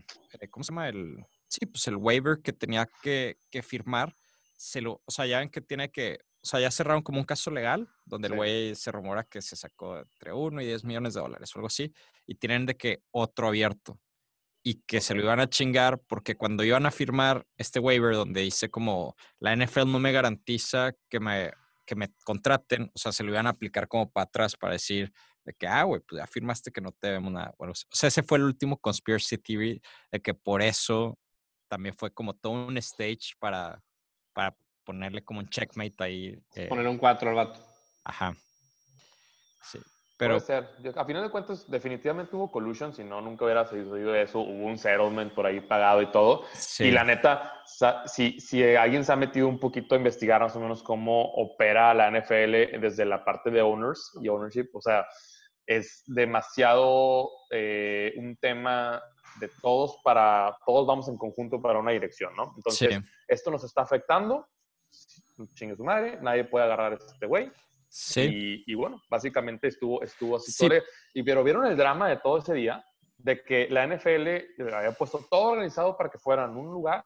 ¿cómo 0.51 0.65
se 0.65 0.73
llama? 0.73 0.89
El, 0.89 1.25
sí, 1.49 1.67
pues 1.67 1.87
el 1.89 1.97
waiver 1.97 2.41
que 2.43 2.53
tenía 2.53 2.89
que, 3.03 3.39
que 3.51 3.63
firmar, 3.63 4.15
se 4.57 4.81
lo, 4.81 5.03
o 5.05 5.11
sea, 5.11 5.27
ya 5.27 5.39
ven 5.41 5.51
que 5.51 5.61
tiene 5.61 5.91
que, 5.91 6.19
o 6.43 6.47
sea, 6.47 6.61
ya 6.61 6.71
cerraron 6.71 7.03
como 7.03 7.19
un 7.19 7.25
caso 7.25 7.51
legal 7.51 7.89
donde 8.05 8.29
el 8.29 8.35
güey 8.35 8.75
se 8.75 8.93
rumora 8.93 9.25
que 9.25 9.43
se 9.43 9.57
sacó 9.57 9.99
entre 9.99 10.33
1 10.33 10.61
y 10.63 10.67
10 10.67 10.85
millones 10.85 11.15
de 11.15 11.21
dólares 11.21 11.51
o 11.55 11.59
algo 11.59 11.67
así, 11.69 11.93
y 12.27 12.35
tienen 12.37 12.67
de 12.67 12.77
que 12.77 13.03
otro 13.11 13.49
abierto 13.49 14.01
y 14.63 14.83
que 14.87 15.01
se 15.01 15.15
lo 15.15 15.23
iban 15.23 15.41
a 15.41 15.49
chingar 15.49 16.01
porque 16.07 16.37
cuando 16.37 16.65
iban 16.65 16.87
a 16.87 16.91
firmar 16.91 17.47
este 17.59 17.81
waiver 17.81 18.15
donde 18.15 18.41
dice 18.41 18.71
como 18.71 19.15
la 19.39 19.55
NFL 19.55 19.93
no 19.93 19.99
me 19.99 20.11
garantiza 20.11 20.93
que 21.11 21.21
me, 21.21 21.53
que 21.85 21.95
me 21.95 22.09
contraten, 22.25 22.91
o 22.95 22.99
sea, 22.99 23.13
se 23.13 23.23
lo 23.23 23.31
iban 23.31 23.47
a 23.47 23.51
aplicar 23.51 23.87
como 23.89 24.11
para 24.11 24.25
atrás 24.25 24.57
para 24.57 24.73
decir 24.73 25.13
de 25.45 25.53
que, 25.53 25.67
ah, 25.67 25.85
güey, 25.85 26.01
pues 26.01 26.19
ya 26.19 26.27
firmaste 26.27 26.71
que 26.71 26.81
no 26.81 26.93
te 26.93 27.09
debemos 27.09 27.31
nada. 27.31 27.55
Bueno, 27.59 27.73
o 27.73 27.95
sea, 27.95 28.09
ese 28.09 28.23
fue 28.23 28.39
el 28.39 28.45
último 28.45 28.79
conspiracy 28.79 29.37
theory 29.37 29.83
de 30.11 30.23
que 30.23 30.33
por 30.33 30.63
eso 30.63 31.19
también 31.75 31.97
fue 31.97 32.13
como 32.13 32.35
todo 32.35 32.53
un 32.53 32.77
stage 32.79 33.35
para, 33.41 33.83
para 34.33 34.55
ponerle 34.85 35.25
como 35.25 35.41
un 35.41 35.49
checkmate 35.49 35.95
ahí. 35.99 36.39
eh, 36.55 36.69
Poner 36.69 36.87
un 36.87 36.99
4 36.99 37.31
al 37.31 37.35
vato. 37.35 37.59
ajá. 38.05 38.33
Sí. 39.61 39.81
Pero 40.17 40.35
Puede 40.37 40.47
ser. 40.47 40.69
Yo- 40.85 40.93
a 40.97 41.05
final 41.05 41.25
de 41.25 41.31
cuentas, 41.31 41.69
definitivamente 41.69 42.37
hubo 42.37 42.53
collusion, 42.53 42.95
si 42.95 43.03
no, 43.03 43.21
nunca 43.21 43.45
hubiera 43.45 43.67
sucedido 43.67 44.15
eso. 44.15 44.39
Hubo 44.39 44.67
un 44.67 44.79
settlement 44.79 45.35
por 45.35 45.47
ahí 45.47 45.61
pagado 45.63 46.01
y 46.01 46.13
todo. 46.13 46.45
sí. 46.53 46.85
Y 46.85 46.91
la 46.93 47.03
neta, 47.03 47.53
si, 48.07 48.39
si 48.39 48.63
alguien 48.77 49.05
se 49.05 49.13
ha 49.13 49.17
metido 49.17 49.49
un 49.49 49.59
poquito 49.59 49.97
a 49.97 49.99
investigar 49.99 50.41
más 50.43 50.55
o 50.55 50.61
menos 50.61 50.85
cómo 50.85 51.33
opera 51.33 51.93
la 51.93 52.07
NFL 52.13 52.79
desde 52.79 53.05
la 53.05 53.25
parte 53.25 53.51
de 53.51 53.63
owners 53.63 54.13
y 54.23 54.29
ownership, 54.29 54.69
o 54.75 54.81
sea, 54.81 55.05
es 55.67 56.05
demasiado 56.07 57.29
eh, 57.51 58.13
un 58.17 58.37
tema 58.37 59.03
de 59.41 59.51
todos 59.61 59.99
para, 60.03 60.57
todos 60.65 60.87
vamos 60.87 61.09
en 61.09 61.17
conjunto 61.17 61.61
para 61.61 61.79
una 61.79 61.93
dirección, 61.93 62.35
¿no? 62.37 62.47
sí. 62.47 62.87
Entonces, 62.87 63.01
esto 63.29 63.51
nos 63.51 63.65
está 63.65 63.83
afectando, 63.83 64.47
chingue 65.55 65.77
su 65.77 65.85
madre, 65.85 66.19
nadie 66.21 66.45
puede 66.45 66.65
agarrar 66.65 66.93
a 66.93 66.97
este 66.97 67.27
güey. 67.27 67.51
Sí. 67.89 68.65
Y, 68.67 68.73
y 68.73 68.75
bueno, 68.75 69.01
básicamente 69.09 69.69
estuvo, 69.69 70.03
estuvo 70.03 70.37
así. 70.37 70.51
Sí. 70.51 70.69
Y, 71.15 71.23
pero 71.23 71.45
vieron 71.45 71.67
el 71.67 71.77
drama 71.77 72.09
de 72.09 72.17
todo 72.17 72.39
ese 72.39 72.55
día, 72.55 72.85
de 73.17 73.43
que 73.43 73.69
la 73.71 73.87
NFL 73.87 74.65
había 74.75 74.93
puesto 74.99 75.25
todo 75.31 75.53
organizado 75.53 75.97
para 75.97 76.11
que 76.11 76.19
fueran 76.19 76.51
a 76.51 76.59
un 76.59 76.67
lugar 76.67 77.05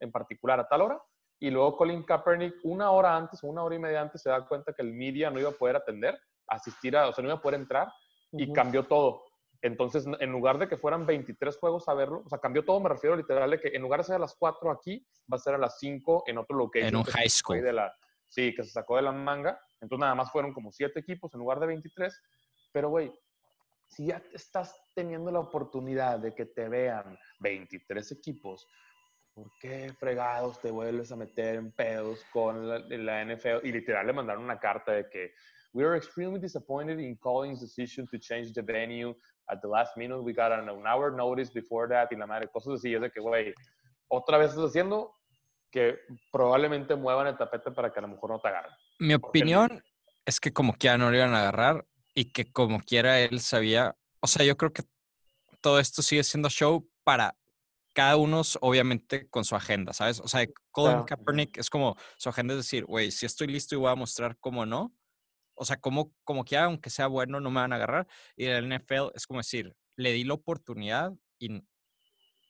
en 0.00 0.12
particular 0.12 0.60
a 0.60 0.68
tal 0.68 0.82
hora, 0.82 1.02
y 1.40 1.50
luego 1.50 1.76
Colin 1.76 2.04
Kaepernick 2.04 2.54
una 2.64 2.90
hora 2.90 3.16
antes, 3.16 3.42
una 3.42 3.62
hora 3.62 3.74
y 3.74 3.78
media 3.78 4.00
antes, 4.00 4.22
se 4.22 4.30
da 4.30 4.46
cuenta 4.46 4.72
que 4.72 4.82
el 4.82 4.92
media 4.92 5.30
no 5.30 5.40
iba 5.40 5.50
a 5.50 5.52
poder 5.52 5.76
atender, 5.76 6.18
asistir 6.46 6.96
a, 6.96 7.08
o 7.08 7.12
sea, 7.12 7.22
no 7.22 7.28
iba 7.28 7.38
a 7.38 7.42
poder 7.42 7.60
entrar, 7.60 7.88
y 8.32 8.52
cambió 8.52 8.84
todo. 8.84 9.24
Entonces, 9.60 10.06
en 10.20 10.30
lugar 10.30 10.58
de 10.58 10.68
que 10.68 10.76
fueran 10.76 11.04
23 11.04 11.58
juegos 11.58 11.88
a 11.88 11.94
verlo, 11.94 12.22
o 12.24 12.28
sea, 12.28 12.38
cambió 12.38 12.64
todo, 12.64 12.78
me 12.80 12.88
refiero 12.88 13.16
literal 13.16 13.50
de 13.50 13.60
que 13.60 13.68
en 13.68 13.82
lugar 13.82 14.00
de 14.00 14.04
ser 14.04 14.16
a 14.16 14.20
las 14.20 14.36
4 14.38 14.70
aquí, 14.70 15.04
va 15.30 15.36
a 15.36 15.40
ser 15.40 15.54
a 15.54 15.58
las 15.58 15.78
5 15.80 16.22
en 16.26 16.38
otro 16.38 16.56
location. 16.56 16.88
En 16.88 16.96
un 16.96 17.04
high 17.04 17.28
school. 17.28 17.60
de 17.62 17.72
la- 17.72 17.92
sí, 18.28 18.54
que 18.54 18.62
se 18.62 18.70
sacó 18.70 18.96
de 18.96 19.02
la 19.02 19.12
manga. 19.12 19.58
Entonces, 19.80 20.00
nada 20.00 20.14
más 20.14 20.30
fueron 20.30 20.52
como 20.52 20.70
7 20.70 21.00
equipos 21.00 21.32
en 21.34 21.40
lugar 21.40 21.58
de 21.58 21.66
23. 21.66 22.20
Pero, 22.72 22.90
güey, 22.90 23.12
si 23.88 24.06
ya 24.06 24.22
estás 24.32 24.78
teniendo 24.94 25.30
la 25.32 25.40
oportunidad 25.40 26.18
de 26.20 26.34
que 26.34 26.44
te 26.46 26.68
vean 26.68 27.18
23 27.40 28.12
equipos, 28.12 28.66
¿por 29.34 29.50
qué 29.60 29.92
fregados 29.98 30.60
te 30.60 30.70
vuelves 30.70 31.10
a 31.10 31.16
meter 31.16 31.56
en 31.56 31.72
pedos 31.72 32.24
con 32.32 32.68
la, 32.68 32.78
la 32.80 33.22
NFL? 33.24 33.66
Y 33.66 33.72
literal 33.72 34.06
le 34.06 34.12
mandaron 34.12 34.44
una 34.44 34.58
carta 34.60 34.92
de 34.92 35.08
que 35.08 35.32
we 35.72 35.84
are 35.84 35.96
extremely 35.96 36.38
disappointed 36.40 36.98
in 36.98 37.16
Collins' 37.16 37.60
decision 37.60 38.06
to 38.08 38.18
change 38.18 38.52
the 38.52 38.62
venue 38.62 39.16
at 39.48 39.60
the 39.60 39.68
last 39.68 39.96
minute. 39.96 40.22
We 40.22 40.32
got 40.32 40.52
an, 40.52 40.68
an 40.68 40.86
hour 40.86 41.10
notice 41.10 41.50
before 41.52 41.88
that 41.88 42.08
y 42.10 42.16
la 42.16 42.26
madre, 42.26 42.48
cosas 42.48 42.74
así. 42.74 42.94
Es 42.94 43.00
de 43.00 43.10
que, 43.10 43.20
güey, 43.20 43.54
otra 44.08 44.38
vez 44.38 44.50
estás 44.50 44.66
haciendo 44.70 45.14
que 45.70 45.98
probablemente 46.32 46.94
muevan 46.96 47.26
el 47.26 47.36
tapete 47.36 47.70
para 47.70 47.92
que 47.92 47.98
a 47.98 48.02
lo 48.02 48.08
mejor 48.08 48.30
no 48.30 48.40
te 48.40 48.48
agarren. 48.48 48.72
Mi 48.98 49.14
opinión 49.14 49.82
es 50.24 50.40
que 50.40 50.52
como 50.52 50.74
quiera 50.74 50.98
no 50.98 51.10
lo 51.10 51.16
iban 51.16 51.34
a 51.34 51.40
agarrar 51.40 51.86
y 52.14 52.32
que 52.32 52.50
como 52.50 52.80
quiera 52.80 53.20
él 53.20 53.40
sabía, 53.40 53.96
o 54.20 54.26
sea, 54.26 54.44
yo 54.44 54.56
creo 54.56 54.72
que 54.72 54.82
todo 55.60 55.78
esto 55.78 56.02
sigue 56.02 56.24
siendo 56.24 56.48
show 56.48 56.88
para 57.04 57.36
cada 57.94 58.16
uno, 58.16 58.42
obviamente, 58.60 59.28
con 59.28 59.44
su 59.44 59.56
agenda, 59.56 59.92
¿sabes? 59.92 60.20
O 60.20 60.28
sea, 60.28 60.46
Colin. 60.70 61.02
Kaepernick 61.02 61.58
es 61.58 61.68
como 61.68 61.96
su 62.16 62.28
agenda 62.28 62.54
es 62.54 62.58
decir, 62.58 62.84
güey, 62.84 63.10
si 63.10 63.26
estoy 63.26 63.48
listo 63.48 63.74
y 63.74 63.78
voy 63.78 63.90
a 63.90 63.96
mostrar 63.96 64.36
cómo 64.38 64.64
no, 64.64 64.92
o 65.58 65.64
sea, 65.64 65.76
como, 65.78 66.12
como 66.24 66.44
quiera, 66.44 66.64
aunque 66.64 66.90
sea 66.90 67.06
bueno, 67.06 67.40
no 67.40 67.50
me 67.50 67.60
van 67.60 67.72
a 67.72 67.76
agarrar. 67.76 68.06
Y 68.36 68.46
el 68.46 68.68
NFL 68.68 69.10
es 69.14 69.26
como 69.26 69.40
decir, 69.40 69.74
le 69.96 70.12
di 70.12 70.24
la 70.24 70.34
oportunidad 70.34 71.12
y, 71.38 71.62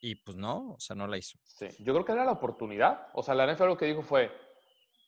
y 0.01 0.15
pues 0.15 0.37
no, 0.37 0.71
o 0.71 0.79
sea, 0.79 0.95
no 0.95 1.07
la 1.07 1.17
hizo. 1.17 1.37
Sí, 1.43 1.67
yo 1.79 1.93
creo 1.93 2.05
que 2.05 2.11
era 2.11 2.25
la 2.25 2.33
oportunidad. 2.33 3.07
O 3.13 3.23
sea, 3.23 3.35
la 3.35 3.51
NFL 3.51 3.65
lo 3.65 3.77
que 3.77 3.85
dijo 3.85 4.01
fue, 4.01 4.31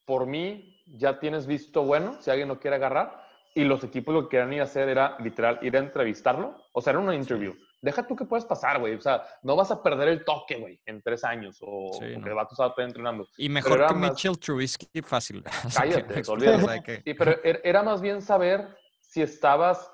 por 0.06 0.26
mí 0.26 0.82
ya 0.88 1.20
tienes 1.20 1.46
visto 1.46 1.84
bueno, 1.84 2.22
si 2.22 2.32
alguien 2.32 2.48
lo 2.48 2.60
quiere 2.60 2.76
agarrar. 2.78 3.22
Y 3.54 3.66
los 3.66 3.84
equipos 3.84 4.14
lo 4.14 4.24
que 4.24 4.38
querían 4.38 4.54
ir 4.54 4.62
a 4.62 4.64
hacer 4.64 4.88
era, 4.88 5.18
literal, 5.20 5.60
ir 5.62 5.76
a 5.76 5.80
entrevistarlo. 5.80 6.56
O 6.74 6.82
sea, 6.82 6.92
era 6.92 7.00
una 7.00 7.16
interview. 7.16 7.54
Deja 7.82 8.06
tú 8.06 8.16
que 8.16 8.26
puedes 8.26 8.46
pasar, 8.46 8.80
güey. 8.80 8.94
O 8.96 9.02
sea, 9.02 9.24
no 9.42 9.56
vas 9.56 9.72
a 9.72 9.82
perder 9.82 10.08
el 10.10 10.24
toque, 10.24 10.56
güey, 10.58 10.80
en 10.86 11.02
tres 11.02 11.24
años. 11.24 11.58
O 11.62 11.90
Sí, 12.00 12.16
no. 12.18 12.36
vato 12.36 12.54
estaba 12.54 12.70
todavía 12.74 12.90
entrenando. 12.90 13.28
Y 13.38 13.50
mejor 13.50 13.88
que 13.88 13.94
más- 13.96 14.12
Mitchell 14.12 14.38
Trubisky, 14.40 14.88
fácil. 15.02 15.44
Cállate, 15.76 16.22
olvídate. 16.30 17.02
Sí, 17.06 17.14
pero 17.16 17.32
er- 17.44 17.62
era 17.64 17.82
más 17.84 18.02
bien 18.02 18.22
saber 18.22 18.68
si 19.00 19.22
estabas, 19.24 19.92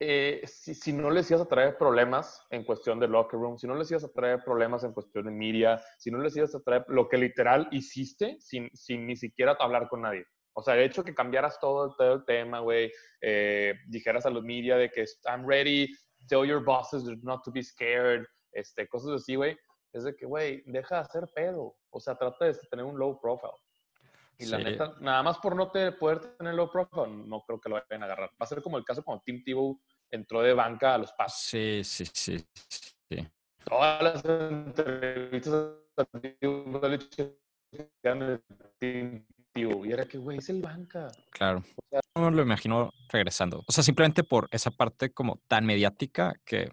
eh, 0.00 0.42
si, 0.46 0.74
si 0.74 0.92
no 0.92 1.08
les 1.10 1.30
ibas 1.30 1.42
a 1.42 1.48
traer 1.48 1.78
problemas 1.78 2.44
en 2.50 2.64
cuestión 2.64 2.98
de 2.98 3.06
locker 3.08 3.38
room, 3.38 3.58
si 3.58 3.66
no 3.66 3.74
les 3.76 3.90
ibas 3.90 4.04
a 4.04 4.12
traer 4.12 4.42
problemas 4.44 4.82
en 4.84 4.92
cuestión 4.92 5.24
de 5.26 5.30
media, 5.30 5.80
si 5.98 6.10
no 6.10 6.18
les 6.18 6.36
ibas 6.36 6.54
a 6.54 6.60
traer 6.60 6.84
lo 6.88 7.08
que 7.08 7.16
literal 7.16 7.68
hiciste 7.70 8.36
sin, 8.40 8.68
sin 8.74 9.06
ni 9.06 9.16
siquiera 9.16 9.56
hablar 9.60 9.88
con 9.88 10.02
nadie. 10.02 10.26
O 10.56 10.62
sea, 10.62 10.74
el 10.74 10.82
hecho 10.82 11.02
que 11.04 11.14
cambiaras 11.14 11.58
todo, 11.60 11.94
todo 11.96 12.12
el 12.14 12.24
tema, 12.24 12.60
güey, 12.60 12.92
eh, 13.20 13.74
dijeras 13.88 14.26
a 14.26 14.30
los 14.30 14.42
media 14.44 14.76
de 14.76 14.90
que 14.90 15.04
I'm 15.26 15.46
ready, 15.48 15.88
tell 16.28 16.44
your 16.44 16.60
bosses 16.64 17.04
not 17.22 17.42
to 17.44 17.50
be 17.50 17.62
scared, 17.62 18.26
este, 18.52 18.88
cosas 18.88 19.22
así, 19.22 19.34
güey, 19.34 19.56
es 19.92 20.04
de 20.04 20.14
que, 20.14 20.26
güey, 20.26 20.62
deja 20.66 20.96
de 20.96 21.00
hacer 21.02 21.28
pedo. 21.34 21.76
O 21.90 22.00
sea, 22.00 22.16
trata 22.16 22.46
de 22.46 22.54
tener 22.70 22.84
un 22.84 22.98
low 22.98 23.20
profile. 23.20 23.52
Y 24.36 24.46
la 24.46 24.58
neta, 24.58 24.96
nada 25.00 25.22
más 25.22 25.38
por 25.38 25.54
no 25.54 25.70
te, 25.70 25.92
poder 25.92 26.36
tener 26.36 26.54
low 26.54 26.68
profile, 26.68 27.24
no 27.26 27.40
creo 27.42 27.60
que 27.60 27.68
lo 27.68 27.76
vayan 27.76 28.02
a 28.02 28.06
agarrar. 28.06 28.30
Va 28.30 28.44
a 28.44 28.46
ser 28.46 28.60
como 28.62 28.76
el 28.78 28.84
caso 28.84 29.04
cuando 29.04 29.22
Tim 29.24 29.44
Tebow 29.44 29.80
entró 30.10 30.42
de 30.42 30.52
banca 30.52 30.94
a 30.94 30.98
los 30.98 31.12
pasos. 31.12 31.40
Sí, 31.40 31.82
sí, 31.84 32.04
sí, 32.12 32.44
sí. 33.08 33.28
Todas 33.64 34.02
las 34.02 34.24
entrevistas 34.24 35.76
a 35.96 36.04
Tim 38.78 39.24
Y 39.56 39.92
era 39.92 40.04
que, 40.06 40.18
güey, 40.18 40.38
es 40.38 40.48
el 40.48 40.60
banca. 40.60 41.08
Claro. 41.30 41.62
No 42.16 42.30
me 42.30 42.36
lo 42.36 42.42
imagino 42.42 42.90
regresando. 43.08 43.62
O 43.66 43.72
sea, 43.72 43.84
simplemente 43.84 44.24
por 44.24 44.48
esa 44.50 44.70
parte 44.72 45.12
como 45.12 45.38
tan 45.46 45.64
mediática 45.64 46.34
que 46.44 46.72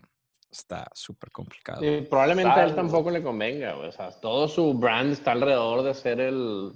está 0.49 0.87
súper 0.93 1.31
complicado. 1.31 1.81
Probablemente 2.09 2.59
a 2.59 2.63
él 2.65 2.73
tampoco 2.75 3.11
le 3.11 3.21
convenga, 3.21 3.73
güey. 3.73 3.89
O 3.89 3.91
sea, 3.91 4.11
todo 4.19 4.47
su 4.47 4.73
brand 4.73 5.11
está 5.13 5.33
alrededor 5.33 5.83
de 5.83 5.93
ser 5.93 6.19
el 6.19 6.71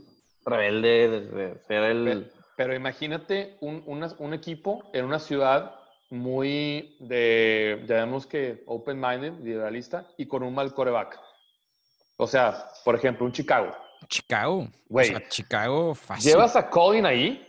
rebelde, 0.45 1.09
de, 1.09 1.21
de 1.31 1.59
ser 1.63 1.83
el... 1.83 2.03
Pero, 2.03 2.45
pero 2.55 2.75
imagínate 2.75 3.57
un, 3.61 3.81
una- 3.87 4.13
un 4.19 4.33
equipo 4.33 4.89
en 4.93 5.05
una 5.05 5.19
ciudad 5.19 5.73
muy 6.11 6.95
de, 6.99 7.83
ya 7.87 7.95
vemos 7.95 8.27
que 8.27 8.63
open-minded, 8.67 9.39
liberalista, 9.43 10.07
y 10.17 10.27
con 10.27 10.43
un 10.43 10.53
mal 10.53 10.71
coreback. 10.73 11.19
O 12.17 12.27
sea, 12.27 12.69
por 12.85 12.95
ejemplo, 12.95 13.25
un 13.25 13.31
Chicago. 13.31 13.75
Chicago. 14.07 14.67
Güey, 14.87 15.09
O 15.09 15.17
sea, 15.17 15.29
Chicago 15.29 15.95
fácil. 15.95 16.31
Llevas 16.31 16.55
a 16.55 16.69
Colin 16.69 17.05
ahí. 17.05 17.41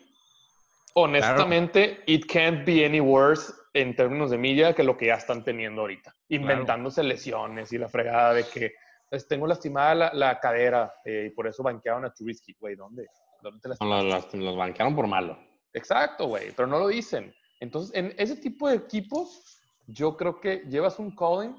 Honestamente, 0.94 2.02
it 2.06 2.24
can't 2.26 2.64
be 2.64 2.84
any 2.84 3.00
worse 3.00 3.52
en 3.74 3.94
términos 3.94 4.30
de 4.30 4.38
media 4.38 4.74
que 4.74 4.82
lo 4.82 4.96
que 4.96 5.06
ya 5.06 5.14
están 5.14 5.44
teniendo 5.44 5.82
ahorita. 5.82 6.14
Inventándose 6.28 7.02
lesiones 7.02 7.72
y 7.72 7.78
la 7.78 7.88
fregada 7.88 8.32
de 8.32 8.44
que 8.44 8.72
pues, 9.10 9.28
tengo 9.28 9.46
lastimada 9.46 9.94
la, 9.94 10.14
la 10.14 10.40
cadera 10.40 10.92
eh, 11.04 11.28
y 11.30 11.34
por 11.34 11.46
eso 11.46 11.62
banquearon 11.62 12.06
a 12.06 12.14
Trubisky. 12.14 12.54
Güey, 12.58 12.76
¿dónde? 12.76 13.06
¿Dónde 13.42 13.60
te 13.60 13.68
No, 13.68 14.02
lastimaste? 14.02 14.04
Los, 14.04 14.24
los, 14.24 14.44
los 14.44 14.56
banquearon 14.56 14.96
por 14.96 15.06
malo. 15.06 15.38
Exacto, 15.74 16.26
güey, 16.28 16.52
pero 16.52 16.66
no 16.66 16.78
lo 16.78 16.88
dicen. 16.88 17.34
Entonces, 17.60 17.94
en 17.94 18.14
ese 18.16 18.36
tipo 18.36 18.68
de 18.68 18.76
equipos, 18.76 19.60
yo 19.86 20.16
creo 20.16 20.40
que 20.40 20.62
llevas 20.68 20.98
un 20.98 21.14
Colin 21.14 21.54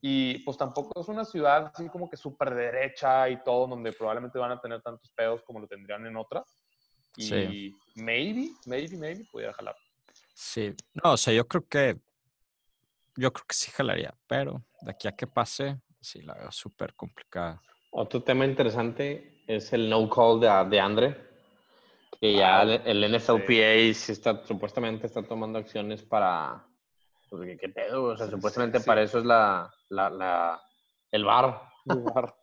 y 0.00 0.38
pues 0.40 0.56
tampoco 0.56 1.00
es 1.00 1.08
una 1.08 1.24
ciudad 1.24 1.72
así 1.74 1.88
como 1.88 2.08
que 2.08 2.16
súper 2.16 2.54
derecha 2.54 3.28
y 3.28 3.42
todo, 3.42 3.66
donde 3.66 3.92
probablemente 3.92 4.38
van 4.38 4.52
a 4.52 4.60
tener 4.60 4.82
tantos 4.82 5.10
pedos 5.12 5.42
como 5.44 5.60
lo 5.60 5.66
tendrían 5.66 6.06
en 6.06 6.16
otra. 6.16 6.44
Y 7.16 7.22
Sí. 7.22 7.76
maybe, 7.94 8.50
maybe, 8.66 8.96
maybe 8.96 9.24
pudiera 9.30 9.52
jalar. 9.54 9.74
Sí. 10.34 10.74
No, 10.92 11.12
o 11.12 11.16
sea, 11.16 11.32
yo 11.32 11.46
creo 11.48 11.66
que. 11.66 11.96
Yo 13.18 13.32
creo 13.32 13.46
que 13.46 13.54
sí 13.54 13.70
jalaría, 13.70 14.14
pero 14.26 14.62
de 14.82 14.90
aquí 14.90 15.08
a 15.08 15.12
que 15.12 15.26
pase, 15.26 15.80
sí 16.00 16.20
la 16.20 16.34
veo 16.34 16.52
súper 16.52 16.94
complicada. 16.94 17.62
Otro 17.90 18.22
tema 18.22 18.44
interesante 18.44 19.42
es 19.46 19.72
el 19.72 19.88
no 19.88 20.10
call 20.10 20.38
de, 20.38 20.48
de 20.68 20.80
Andre, 20.80 21.26
que 22.20 22.34
ya 22.34 22.60
Ah, 22.60 22.62
el, 22.64 23.02
el 23.02 23.12
NFLPA 23.16 23.94
sí 23.94 24.12
está, 24.12 24.44
supuestamente 24.44 25.06
está 25.06 25.22
tomando 25.22 25.58
acciones 25.58 26.02
para... 26.02 26.66
pues, 27.28 27.46
¿qué- 27.48 27.56
¿Qué 27.58 27.68
pedo? 27.68 28.04
O 28.04 28.16
sea, 28.16 28.26
Sí, 28.26 28.32
supuestamente 28.32 28.78
sí. 28.80 28.86
para 28.86 29.02
eso 29.02 29.18
es 29.18 29.24
la, 29.24 29.70
la, 29.88 30.10
la- 30.10 30.62
el 31.10 31.24
bar. 31.24 31.62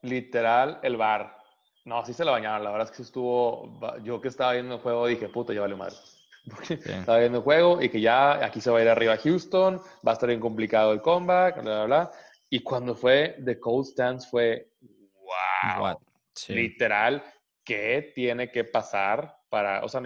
Literal, 0.02 0.80
el 0.84 0.98
bar. 0.98 1.38
No, 1.86 2.06
sí 2.06 2.14
se 2.14 2.24
la 2.24 2.32
bañaron. 2.32 2.64
La 2.64 2.72
verdad 2.72 2.86
es 2.86 2.92
que 2.92 2.98
sí 2.98 3.04
estuvo. 3.04 3.80
Yo 4.04 4.22
que 4.22 4.30
estaba 4.30 4.54
viendo 4.54 4.76
el 4.76 4.82
juego 4.82 5.06
dije, 5.08 5.28
puta, 5.30 5.54
ya 5.54 5.62
vale 5.62 5.76
madre. 5.76 5.96
Porque 6.50 6.78
Sí. 6.78 6.92
estaba 6.92 7.20
viendo 7.20 7.40
el 7.40 7.44
juego 7.44 7.82
y 7.82 7.90
que 7.90 8.00
ya 8.02 8.44
aquí 8.46 8.62
se 8.62 8.72
va 8.72 8.80
a 8.80 8.82
ir 8.82 8.90
arriba 8.90 9.18
Houston, 9.18 9.78
va 10.06 10.12
a 10.12 10.14
estar 10.14 10.28
bien 10.28 10.40
complicado 10.40 10.94
el 10.94 11.02
comeback, 11.02 11.62
bla, 11.62 11.74
bla, 11.74 11.86
bla. 11.86 12.12
Y 12.50 12.62
cuando 12.64 12.96
fue 12.96 13.38
The 13.44 13.60
Cold 13.60 13.86
Stance 13.88 14.30
fue, 14.30 14.72
wow. 15.16 15.82
What? 15.84 15.98
Sí. 16.36 16.54
Literal, 16.54 17.24
¿qué 17.64 18.12
tiene 18.16 18.52
que 18.52 18.64
pasar 18.64 19.36
para, 19.50 19.84
o 19.84 19.90
sea, 19.90 20.02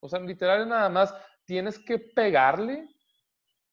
o 0.00 0.08
sea, 0.08 0.18
literal 0.20 0.62
es 0.62 0.66
nada 0.66 0.88
más, 0.88 1.14
tienes 1.44 1.78
que 1.78 1.98
pegarle, 1.98 2.88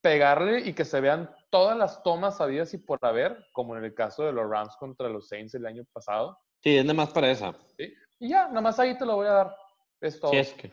pegarle 0.08 0.62
y 0.62 0.74
que 0.74 0.86
se 0.86 1.02
vean 1.02 1.30
todas 1.50 1.78
las 1.78 2.02
tomas 2.02 2.40
habidas 2.40 2.74
y 2.74 2.78
por 2.78 2.98
haber, 3.02 3.46
como 3.52 3.76
en 3.76 3.84
el 3.84 3.94
caso 3.94 4.24
de 4.24 4.32
los 4.32 4.50
Rams 4.50 4.74
contra 4.78 5.10
los 5.10 5.28
Saints 5.28 5.54
el 5.56 5.66
año 5.66 5.84
pasado. 5.92 6.40
Sí, 6.64 6.78
es 6.78 6.86
nada 6.86 6.94
más 6.94 7.10
para 7.10 7.30
esa. 7.30 7.54
¿sí? 7.78 7.94
Y 8.18 8.30
ya, 8.30 8.48
nada 8.48 8.62
más 8.62 8.80
ahí 8.80 8.98
te 8.98 9.06
lo 9.06 9.18
voy 9.18 9.28
a 9.28 9.32
dar. 9.32 9.56
Es 10.00 10.18
todo. 10.18 10.32
Sí, 10.32 10.38
es 10.38 10.54
que... 10.54 10.72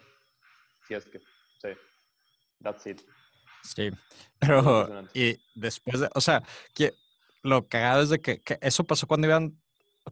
Si 0.87 0.95
es 0.95 1.05
que, 1.07 1.19
sí. 1.19 1.69
That's 2.63 2.87
it. 2.87 3.01
Sí, 3.65 3.91
pero 4.39 5.05
y 5.15 5.37
después 5.57 5.99
de, 5.99 6.09
o 6.15 6.21
sea, 6.21 6.41
que 6.73 6.93
lo 7.43 7.67
cagado 7.67 8.03
es 8.03 8.11
de 8.11 8.21
que, 8.21 8.41
que 8.41 8.57
eso 8.61 8.85
pasó 8.85 9.09
cuando 9.09 9.27
iban, 9.27 9.61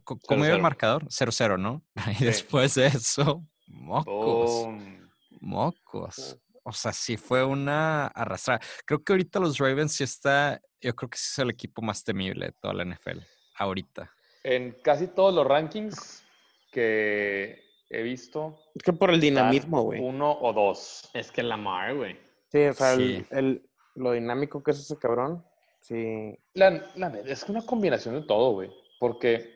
¿cómo 0.03 0.43
iba 0.43 0.55
el 0.55 0.59
0-0. 0.59 0.61
marcador? 0.61 1.05
0-0, 1.05 1.59
¿no? 1.59 1.81
Y 2.19 2.25
después 2.25 2.75
de 2.75 2.87
eso, 2.87 3.41
mocos, 3.67 4.65
Boom. 4.65 5.09
mocos. 5.39 6.37
O 6.63 6.71
sea, 6.71 6.93
sí 6.93 7.17
fue 7.17 7.43
una 7.43 8.07
arrastrada. 8.07 8.61
Creo 8.85 9.03
que 9.03 9.13
ahorita 9.13 9.39
los 9.39 9.57
Ravens 9.57 9.93
sí 9.93 10.03
está, 10.03 10.61
yo 10.81 10.95
creo 10.95 11.09
que 11.09 11.17
sí 11.17 11.27
es 11.33 11.39
el 11.39 11.49
equipo 11.49 11.81
más 11.81 12.03
temible 12.03 12.47
de 12.47 12.51
toda 12.53 12.73
la 12.73 12.83
NFL, 12.85 13.19
ahorita. 13.57 14.09
En 14.43 14.71
casi 14.81 15.07
todos 15.07 15.33
los 15.33 15.45
rankings 15.45 16.23
que 16.71 17.61
he 17.89 18.01
visto, 18.01 18.59
Es 18.75 18.83
que 18.83 18.93
por 18.93 19.11
el 19.11 19.19
dinamismo, 19.21 19.83
güey. 19.83 20.01
uno 20.01 20.31
o 20.39 20.51
dos. 20.53 21.09
Es 21.13 21.31
que 21.31 21.43
Lamar, 21.43 21.95
güey. 21.95 22.19
Sí, 22.51 22.65
o 22.65 22.73
sea, 22.73 22.95
Sí. 22.95 23.25
El, 23.31 23.37
el- 23.37 23.69
lo 23.95 24.11
dinámico 24.13 24.63
que 24.63 24.71
es 24.71 24.79
ese 24.79 24.97
cabrón. 24.97 25.45
Sí. 25.81 26.35
La, 26.53 26.71
la 26.95 27.09
es 27.25 27.43
que 27.45 27.51
una 27.51 27.63
combinación 27.65 28.15
de 28.15 28.25
todo, 28.25 28.51
güey. 28.53 28.71
Porque, 28.99 29.53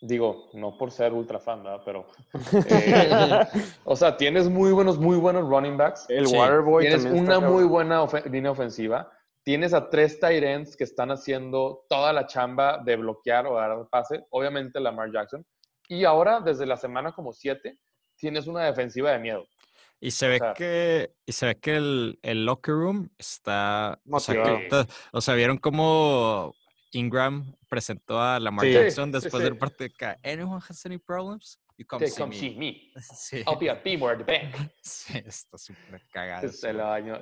digo, 0.00 0.48
no 0.52 0.76
por 0.78 0.90
ser 0.90 1.12
ultra 1.12 1.38
fan, 1.38 1.62
¿verdad? 1.62 1.82
Pero, 1.84 2.06
eh, 2.70 3.46
o 3.84 3.96
sea, 3.96 4.16
tienes 4.16 4.48
muy 4.48 4.72
buenos, 4.72 4.98
muy 4.98 5.16
buenos 5.16 5.48
running 5.48 5.76
backs. 5.76 6.06
el 6.08 6.26
Sí. 6.26 6.36
Waterboy 6.36 6.82
Tienes 6.84 7.02
también 7.04 7.24
una 7.24 7.40
muy 7.40 7.64
cabrón. 7.64 7.68
buena 7.68 8.06
línea 8.30 8.50
ofensiva. 8.50 9.10
Tienes 9.42 9.72
a 9.72 9.88
tres 9.88 10.20
tight 10.20 10.42
ends 10.44 10.76
que 10.76 10.84
están 10.84 11.10
haciendo 11.10 11.84
toda 11.88 12.12
la 12.12 12.26
chamba 12.26 12.78
de 12.84 12.96
bloquear 12.96 13.46
o 13.46 13.54
dar 13.56 13.88
pase. 13.90 14.26
Obviamente 14.30 14.78
Lamar 14.80 15.10
Jackson. 15.10 15.44
Y 15.88 16.04
ahora, 16.04 16.40
desde 16.40 16.66
la 16.66 16.76
semana 16.76 17.12
como 17.12 17.32
siete, 17.32 17.78
tienes 18.16 18.46
una 18.46 18.64
defensiva 18.64 19.10
de 19.12 19.18
miedo. 19.18 19.46
Y 20.00 20.10
se 20.10 20.28
ve 20.28 20.38
sea- 20.38 20.52
que, 20.54 21.14
y 21.24 21.32
se 21.32 21.46
ve 21.46 21.54
que 21.58 21.76
el, 21.76 22.18
el 22.22 22.44
locker 22.44 22.74
room 22.74 23.08
está, 23.18 23.98
o 24.08 24.20
sea, 24.20 24.34
que 24.68 24.68
o 25.12 25.20
sea, 25.20 25.34
vieron 25.34 25.56
cómo 25.56 26.54
Ingram 26.92 27.54
presentó 27.68 28.20
a 28.20 28.38
Lamar 28.40 28.64
Sí. 28.66 28.72
Jackson 28.72 29.12
después 29.12 29.42
sí. 29.42 29.44
del 29.48 29.58
partido. 29.58 29.90
que, 29.96 30.16
Anyone 30.28 30.60
has 30.68 30.84
any 30.86 30.98
problems? 30.98 31.60
You 31.76 31.86
come 31.86 32.08
see 32.08 32.20
come 32.20 32.30
me". 32.34 32.40
see 32.40 32.56
me. 32.56 32.92
Sí, 33.14 33.44
I'll 33.46 33.56
be 33.56 33.70
at 33.70 33.82
P-Word 33.84 34.26
Bank. 34.26 34.72
sí, 34.82 35.18
está 35.24 35.56
súper 35.56 36.02
cagado. 36.10 36.44
Este, 36.44 36.70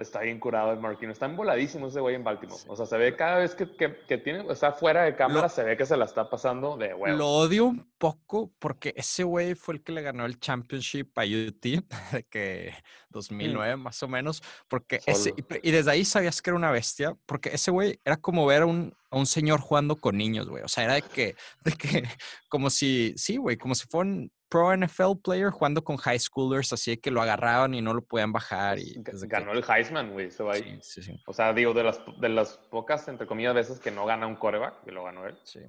está 0.00 0.20
bien 0.20 0.40
curado 0.40 0.72
el 0.72 0.80
Marquino. 0.80 1.12
Está 1.12 1.26
emboladísimo 1.26 1.88
ese 1.88 2.00
güey 2.00 2.14
en 2.14 2.24
Baltimore. 2.24 2.58
O 2.66 2.74
sea, 2.74 2.86
se 2.86 2.96
ve 2.96 3.14
cada 3.14 3.36
vez 3.38 3.54
que, 3.54 3.76
que, 3.76 3.98
que 4.08 4.16
tiene, 4.16 4.50
está 4.50 4.72
fuera 4.72 5.02
de 5.02 5.14
cámara, 5.14 5.42
Lo- 5.42 5.48
se 5.50 5.62
ve 5.62 5.76
que 5.76 5.84
se 5.84 5.94
la 5.98 6.06
está 6.06 6.30
pasando 6.30 6.78
de 6.78 6.94
huevo. 6.94 7.18
Lo 7.18 7.28
odio 7.28 7.66
un 7.66 7.86
poco 7.98 8.50
porque 8.58 8.94
ese 8.96 9.24
güey 9.24 9.54
fue 9.54 9.74
el 9.74 9.82
que 9.82 9.92
le 9.92 10.00
ganó 10.00 10.24
el 10.24 10.40
championship 10.40 11.10
a 11.18 11.24
UT, 11.24 11.60
de 12.12 12.22
que 12.30 12.72
2009 13.10 13.76
más 13.76 14.02
o 14.02 14.08
menos, 14.08 14.42
porque 14.68 15.00
ese, 15.06 15.30
Solo. 15.30 15.60
y 15.62 15.70
desde 15.70 15.90
ahí 15.90 16.04
sabías 16.04 16.40
que 16.40 16.50
era 16.50 16.56
una 16.56 16.70
bestia, 16.70 17.14
porque 17.26 17.50
ese 17.50 17.70
güey 17.70 18.00
era 18.04 18.16
como 18.16 18.46
ver 18.46 18.62
a 18.62 18.66
un, 18.66 18.94
a 19.10 19.16
un 19.18 19.26
señor 19.26 19.60
jugando 19.60 19.96
con 19.96 20.16
niños, 20.16 20.48
güey, 20.48 20.62
o 20.64 20.68
sea, 20.68 20.84
era 20.84 20.94
de 20.94 21.02
que, 21.02 21.34
de 21.64 21.72
que, 21.72 22.04
como 22.48 22.70
si, 22.70 23.14
sí, 23.16 23.36
güey, 23.36 23.56
como 23.56 23.74
si 23.74 23.86
fuera 23.86 24.08
un 24.10 24.32
pro 24.48 24.72
NFL 24.76 25.16
player 25.24 25.50
jugando 25.50 25.82
con 25.82 25.96
high 25.96 26.18
schoolers, 26.20 26.72
así 26.72 26.92
de 26.92 27.00
que 27.00 27.10
lo 27.10 27.20
agarraban 27.20 27.74
y 27.74 27.82
no 27.82 27.92
lo 27.94 28.02
podían 28.04 28.32
bajar 28.32 28.78
y 28.78 28.94
Ga- 28.94 29.12
desde 29.12 29.26
que- 29.28 29.32
Ganó 29.34 29.52
el 29.52 29.64
Heisman, 29.68 30.12
güey. 30.12 30.26
ese 30.28 30.42
güey. 30.42 30.62
sí, 30.62 30.78
sí, 30.82 31.02
sí, 31.02 31.20
O 31.26 31.32
sea, 31.32 31.52
digo, 31.52 31.74
de 31.74 31.82
las, 31.82 32.00
de 32.20 32.28
las 32.28 32.56
pocas, 32.70 33.08
entre 33.08 33.26
comillas, 33.26 33.54
veces 33.54 33.80
que 33.80 33.90
no 33.90 34.06
gana 34.06 34.26
un 34.26 34.36
coreback, 34.36 34.84
que 34.84 34.92
lo 34.92 35.04
ganó 35.04 35.26
él. 35.26 35.36
sí. 35.44 35.60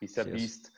He's 0.00 0.18
a 0.18 0.24
Sí 0.24 0.30
es. 0.30 0.34
beast. 0.34 0.68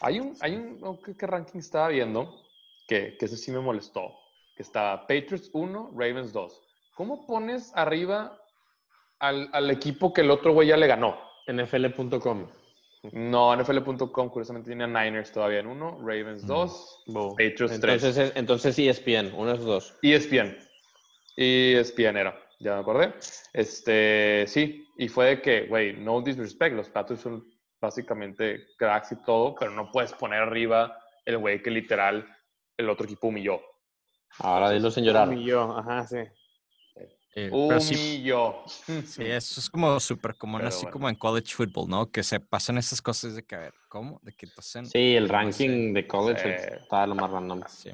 Hay 0.00 0.20
un, 0.20 0.36
hay 0.40 0.54
un, 0.54 0.80
no, 0.80 0.98
¿qué, 1.00 1.16
qué 1.16 1.26
ranking 1.26 1.58
estaba 1.58 1.88
viendo? 1.88 2.40
Que, 2.88 3.16
que 3.18 3.26
ese 3.26 3.36
sí 3.36 3.50
me 3.50 3.60
molestó. 3.60 4.12
Que 4.56 4.62
estaba 4.62 5.00
Patriots 5.06 5.50
1, 5.52 5.90
Ravens 5.92 6.32
2. 6.32 6.62
¿Cómo 6.94 7.26
pones 7.26 7.72
arriba 7.74 8.38
al, 9.28 9.48
al 9.52 9.70
equipo 9.70 10.12
que 10.12 10.20
el 10.22 10.30
otro 10.30 10.52
güey 10.52 10.68
ya 10.68 10.76
le 10.76 10.86
ganó? 10.86 11.18
NFL.com. 11.46 12.46
No, 13.12 13.54
NFL.com 13.54 14.28
curiosamente 14.30 14.68
tiene 14.70 14.84
a 14.84 14.86
Niners 14.86 15.30
todavía 15.30 15.60
en 15.60 15.66
1, 15.66 15.98
Ravens 16.00 16.46
2, 16.46 17.02
Patriots 17.36 17.58
3. 17.80 18.02
Entonces, 18.02 18.16
es- 18.18 18.32
entonces 18.36 18.78
ESPN, 18.78 19.32
uno 19.34 19.48
de 19.50 19.54
esos 19.54 19.66
dos. 19.66 19.98
ESPN. 20.02 20.56
ESPN 21.36 22.16
era, 22.16 22.38
ya 22.60 22.74
me 22.74 22.80
acordé. 22.80 23.14
Este, 23.52 24.44
sí, 24.46 24.86
y 24.96 25.08
fue 25.08 25.26
de 25.26 25.42
que, 25.42 25.66
güey, 25.66 25.94
no 25.94 26.22
disrespect, 26.22 26.74
los 26.76 26.88
Patriots 26.88 27.22
son 27.22 27.44
básicamente 27.80 28.68
cracks 28.78 29.12
y 29.12 29.22
todo, 29.24 29.54
pero 29.54 29.72
no 29.72 29.90
puedes 29.90 30.12
poner 30.14 30.40
arriba 30.40 30.96
el 31.26 31.38
güey 31.38 31.62
que 31.62 31.70
literal 31.70 32.26
el 32.78 32.88
otro 32.88 33.04
equipo 33.04 33.28
humilló. 33.28 33.60
Ahora 34.38 34.70
dilo 34.70 34.90
sin 34.90 35.04
llorar. 35.04 35.30
Yo, 35.34 35.76
ajá, 35.76 36.06
sí. 36.06 36.18
Eh, 37.34 37.50
pero 37.68 37.80
sí. 37.80 37.94
Sí, 39.06 39.22
eso 39.24 39.60
es 39.60 39.70
como 39.70 39.98
súper 39.98 40.36
común, 40.36 40.58
Pero 40.60 40.68
así 40.68 40.84
bueno. 40.84 40.92
como 40.92 41.08
en 41.08 41.14
college 41.14 41.54
football, 41.54 41.88
¿no? 41.88 42.10
Que 42.10 42.22
se 42.22 42.38
pasan 42.40 42.76
esas 42.76 43.00
cosas 43.00 43.34
de 43.34 43.42
que, 43.44 43.54
a 43.54 43.60
ver, 43.60 43.74
¿cómo? 43.88 44.20
De 44.22 44.32
que 44.34 44.46
pasen. 44.46 44.84
Sí, 44.84 45.16
el 45.16 45.22
no 45.24 45.28
sé. 45.28 45.32
ranking 45.32 45.94
de 45.94 46.06
college 46.06 46.58
Sí. 46.58 46.68
está 46.80 47.06
lo 47.06 47.14
más 47.14 47.30
random. 47.30 47.62
Sí. 47.68 47.90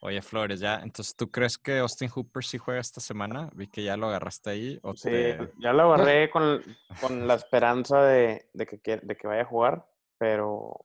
Oye, 0.00 0.20
Flores, 0.20 0.60
ya, 0.60 0.80
entonces, 0.82 1.16
¿tú 1.16 1.30
crees 1.30 1.56
que 1.56 1.78
Austin 1.78 2.08
Hooper 2.10 2.44
sí 2.44 2.58
juega 2.58 2.80
esta 2.80 3.00
semana? 3.00 3.50
Vi 3.54 3.66
que 3.66 3.82
ya 3.82 3.96
lo 3.96 4.08
agarraste 4.08 4.50
ahí. 4.50 4.78
¿o 4.82 4.94
Sí, 4.94 5.08
te- 5.10 5.38
ya 5.58 5.72
lo 5.72 5.92
agarré 5.94 6.30
con, 6.30 6.62
con 7.00 7.26
la 7.26 7.34
esperanza 7.34 8.02
de, 8.02 8.48
de 8.52 8.66
que, 8.66 8.78
de 9.02 9.16
que 9.16 9.26
vaya 9.26 9.42
a 9.42 9.46
jugar, 9.46 9.86
pero, 10.18 10.84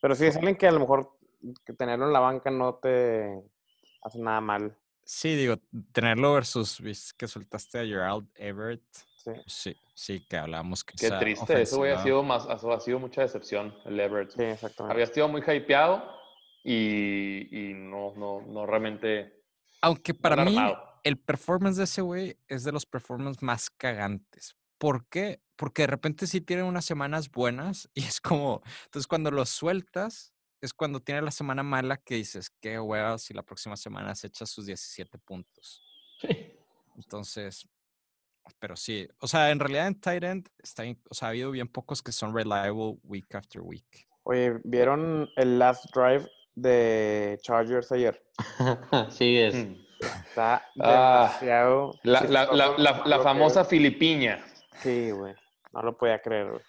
pero 0.00 0.14
sí, 0.14 0.26
es 0.26 0.36
alguien 0.36 0.56
que 0.56 0.68
a 0.68 0.72
lo 0.72 0.80
mejor 0.80 1.18
que 1.66 1.74
tenerlo 1.74 2.06
en 2.06 2.12
la 2.12 2.20
banca 2.20 2.50
no 2.50 2.76
te 2.76 3.42
hace 4.02 4.18
nada 4.18 4.40
mal. 4.40 4.76
Sí, 5.10 5.36
digo, 5.36 5.56
tenerlo 5.92 6.34
versus 6.34 6.82
que 7.16 7.26
soltaste 7.26 7.78
a 7.78 7.84
Gerald 7.86 8.28
Everett. 8.34 8.82
Sí. 9.16 9.30
Sí, 9.46 9.76
sí, 9.94 10.26
que 10.28 10.36
hablábamos 10.36 10.84
que 10.84 10.96
Qué 10.98 11.10
triste, 11.12 11.62
eso 11.62 11.78
güey 11.78 11.92
ha 11.92 11.94
ofensiva- 11.94 12.02
sido, 12.04 12.22
más, 12.22 12.46
eso 12.46 12.70
ha 12.72 12.78
sido 12.80 12.98
mucha 12.98 13.22
decepción, 13.22 13.74
el 13.86 13.98
Everett. 13.98 14.32
Sí, 14.32 14.42
exactamente. 14.42 14.92
Había 14.92 15.06
sido 15.06 15.26
muy 15.28 15.40
hypeado 15.40 16.04
y, 16.62 17.70
y 17.70 17.72
no, 17.72 18.12
no, 18.16 18.42
no 18.42 18.66
realmente 18.66 19.42
Aunque 19.80 20.12
para 20.12 20.36
no 20.36 20.44
mí, 20.50 20.56
el 21.04 21.16
performance 21.18 21.78
de 21.78 21.84
ese 21.84 22.02
güey 22.02 22.36
es 22.46 22.64
de 22.64 22.72
los 22.72 22.84
performances 22.84 23.42
más 23.42 23.70
cagantes. 23.70 24.56
¿Por 24.76 25.06
qué? 25.08 25.40
porque 25.56 25.82
de 25.82 25.86
repente 25.88 26.26
sí 26.28 26.40
tienen 26.42 26.66
unas 26.66 26.84
semanas 26.84 27.30
buenas 27.32 27.88
y 27.94 28.04
es 28.04 28.20
como, 28.20 28.62
entonces 28.84 29.06
cuando 29.08 29.30
los 29.30 29.48
sueltas, 29.48 30.34
es 30.60 30.72
cuando 30.74 31.00
tiene 31.00 31.22
la 31.22 31.30
semana 31.30 31.62
mala 31.62 31.96
que 31.96 32.16
dices, 32.16 32.50
qué 32.60 32.78
hueva 32.80 33.18
si 33.18 33.32
la 33.34 33.42
próxima 33.42 33.76
semana 33.76 34.14
se 34.14 34.26
echa 34.28 34.44
sus 34.46 34.66
17 34.66 35.18
puntos. 35.18 35.82
Entonces, 36.96 37.68
pero 38.58 38.76
sí, 38.76 39.06
o 39.20 39.28
sea, 39.28 39.50
en 39.50 39.60
realidad 39.60 39.86
en 39.86 40.00
tight 40.00 40.24
end 40.24 40.48
está, 40.58 40.82
o 41.08 41.14
sea, 41.14 41.28
ha 41.28 41.30
habido 41.30 41.50
bien 41.50 41.68
pocos 41.68 42.02
que 42.02 42.12
son 42.12 42.34
reliable 42.34 42.96
week 43.04 43.32
after 43.34 43.60
week. 43.62 44.08
Oye, 44.24 44.58
¿vieron 44.64 45.28
el 45.36 45.58
last 45.58 45.86
drive 45.94 46.28
de 46.54 47.38
Chargers 47.42 47.92
ayer? 47.92 48.22
sí, 49.10 49.38
es. 49.38 49.54
Mm. 49.54 49.76
Está 50.28 50.64
Ah, 50.80 51.28
demasiado. 51.28 51.92
La, 52.04 52.20
la- 52.22 52.46
la- 52.52 52.78
la- 52.78 53.02
la 53.04 53.16
que- 53.18 53.22
famosa 53.22 53.64
filipiña. 53.64 54.44
Sí, 54.82 55.10
güey. 55.10 55.34
No 55.72 55.82
lo 55.82 55.96
podía 55.96 56.20
creer, 56.20 56.50
güey. 56.50 56.62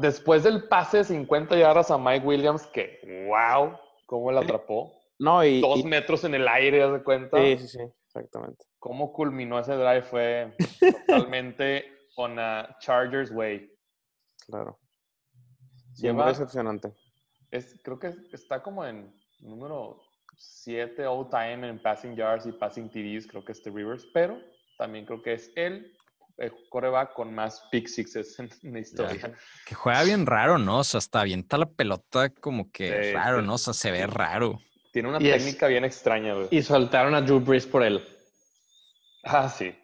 Después 0.00 0.44
del 0.44 0.68
pase 0.68 0.98
de 0.98 1.04
50 1.04 1.56
yardas 1.56 1.90
a 1.90 1.98
Mike 1.98 2.24
Williams, 2.26 2.66
que 2.68 3.00
wow, 3.28 3.76
cómo 4.06 4.30
la 4.30 4.40
atrapó. 4.40 4.94
No, 5.18 5.44
y. 5.44 5.60
Dos 5.60 5.80
y- 5.80 5.84
metros 5.84 6.22
en 6.24 6.34
el 6.34 6.46
aire, 6.46 6.82
¿haz 6.82 6.92
de 6.92 7.02
cuenta? 7.02 7.36
Sí, 7.36 7.58
sí, 7.58 7.66
sí, 7.68 7.78
exactamente. 8.06 8.64
Cómo 8.78 9.12
culminó 9.12 9.58
ese 9.58 9.74
drive 9.74 10.02
fue 10.02 10.54
totalmente 11.06 11.84
on 12.16 12.38
a 12.38 12.76
Chargers 12.80 13.30
way. 13.32 13.68
Claro. 14.46 14.78
Lleva- 15.96 16.28
decepcionante. 16.28 16.92
Es, 17.50 17.80
creo 17.82 17.98
que 17.98 18.14
está 18.32 18.62
como 18.62 18.84
en 18.84 19.12
número 19.40 20.00
7 20.36 21.04
all 21.06 21.28
time 21.28 21.68
en 21.68 21.82
passing 21.82 22.14
yards 22.14 22.46
y 22.46 22.52
passing 22.52 22.88
TDs, 22.88 23.26
creo 23.26 23.44
que 23.44 23.50
es 23.52 23.60
The 23.62 23.70
Rivers, 23.70 24.06
pero 24.14 24.38
también 24.76 25.04
creo 25.06 25.20
que 25.22 25.32
es 25.32 25.50
el, 25.56 25.92
el 26.38 26.52
coreback 26.70 27.12
con 27.14 27.34
más 27.34 27.62
pick 27.70 27.88
sixes 27.88 28.38
en 28.38 28.50
la 28.72 28.78
historia. 28.80 29.34
Que 29.66 29.74
juega 29.74 30.02
bien 30.04 30.24
raro, 30.24 30.56
¿no? 30.58 30.78
O 30.78 30.84
sea, 30.84 30.98
hasta 30.98 31.20
avienta 31.20 31.58
la 31.58 31.66
pelota 31.66 32.30
como 32.30 32.70
que 32.70 33.04
Sí, 33.04 33.12
raro. 33.12 33.42
¿no? 33.42 33.54
O 33.54 33.58
sea, 33.58 33.74
se 33.74 33.90
ve 33.90 34.06
raro. 34.06 34.60
Tiene 34.92 35.08
una 35.08 35.20
Y 35.20 35.28
es- 35.28 35.36
técnica 35.44 35.66
bien 35.66 35.84
extraña, 35.84 36.34
güey. 36.34 36.48
Y 36.50 36.62
soltaron 36.62 37.14
a 37.14 37.20
Drew 37.20 37.40
Brees 37.40 37.66
por 37.66 37.82
él. 37.82 38.02
Ah, 39.24 39.48
sí. 39.48 39.74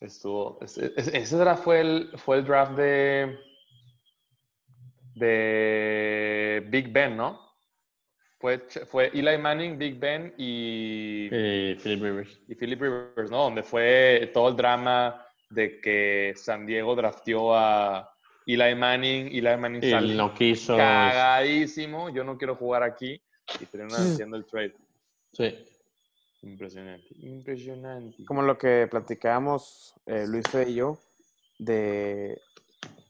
Estuvo. 0.00 0.58
Ese, 0.60 0.92
ese- 0.96 1.36
draft 1.36 1.64
fue 1.64 1.80
el, 1.80 2.10
fue 2.18 2.36
el 2.36 2.44
draft 2.44 2.72
de. 2.72 3.38
de 5.14 6.64
Big 6.68 6.92
Ben, 6.92 7.16
¿no? 7.16 7.40
Fue, 8.38 8.58
fue 8.90 9.10
Eli 9.14 9.38
Manning, 9.38 9.78
Big 9.78 9.98
Ben 9.98 10.34
y, 10.36 11.28
Y 11.32 11.74
Philip 11.76 12.02
Rivers. 12.02 12.38
y 12.48 12.54
Philip 12.54 12.80
Rivers, 12.82 13.30
¿no? 13.30 13.44
Donde 13.44 13.62
fue 13.62 14.30
todo 14.34 14.50
el 14.50 14.56
drama 14.56 15.25
de 15.50 15.80
que 15.80 16.32
San 16.36 16.66
Diego 16.66 16.94
drafteó 16.94 17.54
a 17.54 18.10
Eli 18.46 18.74
Manning. 18.74 19.26
Eli 19.28 19.56
Manning 19.56 19.82
Y 19.84 19.90
sale 19.90 20.14
no 20.14 20.34
quiso. 20.34 20.76
cagadísimo. 20.76 22.10
Yo 22.10 22.24
no 22.24 22.36
quiero 22.36 22.56
jugar 22.56 22.82
aquí. 22.82 23.20
Y 23.60 23.66
terminan 23.66 24.00
haciendo 24.12 24.36
el 24.36 24.44
trade. 24.44 24.74
Sí. 25.32 25.64
Impresionante. 26.42 27.06
Impresionante. 27.20 28.24
Como 28.24 28.42
lo 28.42 28.58
que 28.58 28.86
platicábamos 28.90 29.94
eh, 30.06 30.26
Luis 30.28 30.44
y 30.68 30.74
yo, 30.74 30.98
de, 31.58 32.40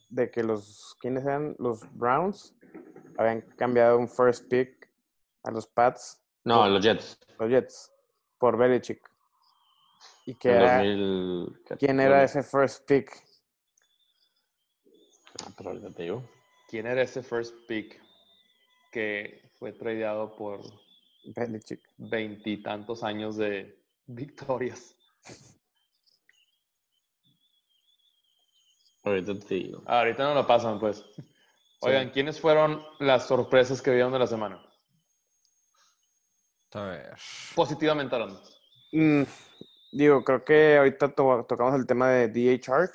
de 0.09 0.31
que 0.31 0.42
los, 0.42 0.96
¿quiénes 1.01 1.25
eran? 1.25 1.55
Los 1.59 1.81
Browns 1.96 2.55
habían 3.18 3.40
cambiado 3.57 3.99
un 3.99 4.09
first 4.09 4.49
pick 4.49 4.88
a 5.42 5.51
los 5.51 5.66
Pats, 5.66 6.22
No, 6.44 6.68
los 6.68 6.85
Jets. 6.85 7.18
los 7.38 7.51
Jets, 7.51 7.92
por 8.38 8.57
Belichick. 8.57 9.01
¿Y 10.27 10.35
que 10.35 10.49
era, 10.49 10.79
2000 10.79 11.62
quién 11.79 12.01
era 12.01 12.25
ese 12.25 12.43
first 12.43 12.85
pick? 12.87 13.11
Ah, 15.45 15.53
pero 15.57 15.71
ahorita 15.71 15.93
te 15.93 16.03
digo. 16.03 16.29
¿Quién 16.69 16.87
era 16.89 17.03
ese 17.03 17.23
first 17.23 17.55
pick 17.69 18.03
que 18.91 19.53
fue 19.59 19.73
tradeado 19.73 20.35
por 20.35 20.61
veintitantos 21.97 23.05
años 23.05 23.37
de 23.37 23.81
victorias? 24.07 24.97
Ahorita 29.05 29.39
te 29.39 29.55
digo. 29.55 29.85
Ah, 29.87 30.01
ahorita 30.01 30.25
no 30.25 30.35
lo 30.35 30.45
pasan, 30.45 30.81
pues. 30.81 31.05
Oigan, 31.81 32.11
¿quiénes 32.11 32.41
fueron 32.41 32.83
las 32.99 33.29
sorpresas 33.29 33.81
que 33.81 33.93
vieron 33.93 34.12
de 34.12 34.19
la 34.19 34.27
semana? 34.27 34.61
A 36.73 36.83
ver. 36.83 37.15
Positivamente 37.55 38.17
hablando. 38.17 38.43
Mm, 38.91 39.23
digo, 39.97 40.23
creo 40.25 40.45
que 40.45 40.77
ahorita 40.79 41.09
to- 41.15 41.45
tocamos 41.49 41.75
el 41.75 41.87
tema 41.87 42.09
de 42.11 42.29
DH 42.29 42.61
Shark, 42.67 42.93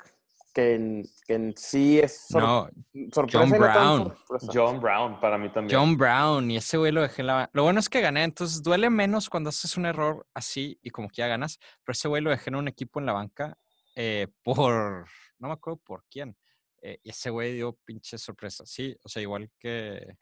que 0.54 0.74
en, 0.74 1.04
que 1.26 1.34
en 1.34 1.54
sí 1.56 1.98
es 1.98 2.26
sor- 2.28 2.42
No, 2.42 2.70
sorpresa. 3.12 3.38
John 3.38 3.50
Brown. 3.50 4.16
sorpresa. 4.26 4.52
John 4.52 4.80
Brown, 4.80 5.20
para 5.20 5.38
mí 5.38 5.50
también. 5.50 5.78
John 5.78 5.96
Brown 5.96 6.50
y 6.50 6.58
ese 6.58 6.76
güey 6.76 6.92
lo 6.92 7.00
dejé 7.02 7.22
en 7.22 7.26
la... 7.28 7.48
Lo 7.54 7.62
bueno 7.62 7.80
es 7.80 7.88
que 7.88 8.00
gané, 8.02 8.22
entonces 8.24 8.62
duele 8.62 8.90
menos 8.90 9.30
cuando 9.30 9.48
haces 9.48 9.76
un 9.78 9.86
error 9.86 10.26
así 10.34 10.78
y 10.82 10.90
como 10.90 11.08
que 11.08 11.16
ya 11.16 11.26
ganas, 11.26 11.58
pero 11.84 11.92
ese 11.92 12.08
güey 12.08 12.22
lo 12.22 12.28
dejé 12.30 12.50
en 12.50 12.56
un 12.56 12.68
equipo 12.68 13.00
en 13.00 13.06
la 13.06 13.12
banca 13.14 13.56
eh, 13.96 14.26
por... 14.44 15.06
No 15.38 15.48
me 15.48 15.54
acuerdo 15.54 15.80
por 15.84 16.04
quién. 16.10 16.36
eh, 16.82 16.98
y 17.02 17.10
ese 17.10 17.30
güey 17.30 17.54
dio 17.54 17.72
pinche 17.84 18.18
sorpresa. 18.18 18.64
Sí, 18.66 18.94
o 19.02 19.08
sea, 19.08 19.22
igual 19.22 19.50
que... 19.58 20.16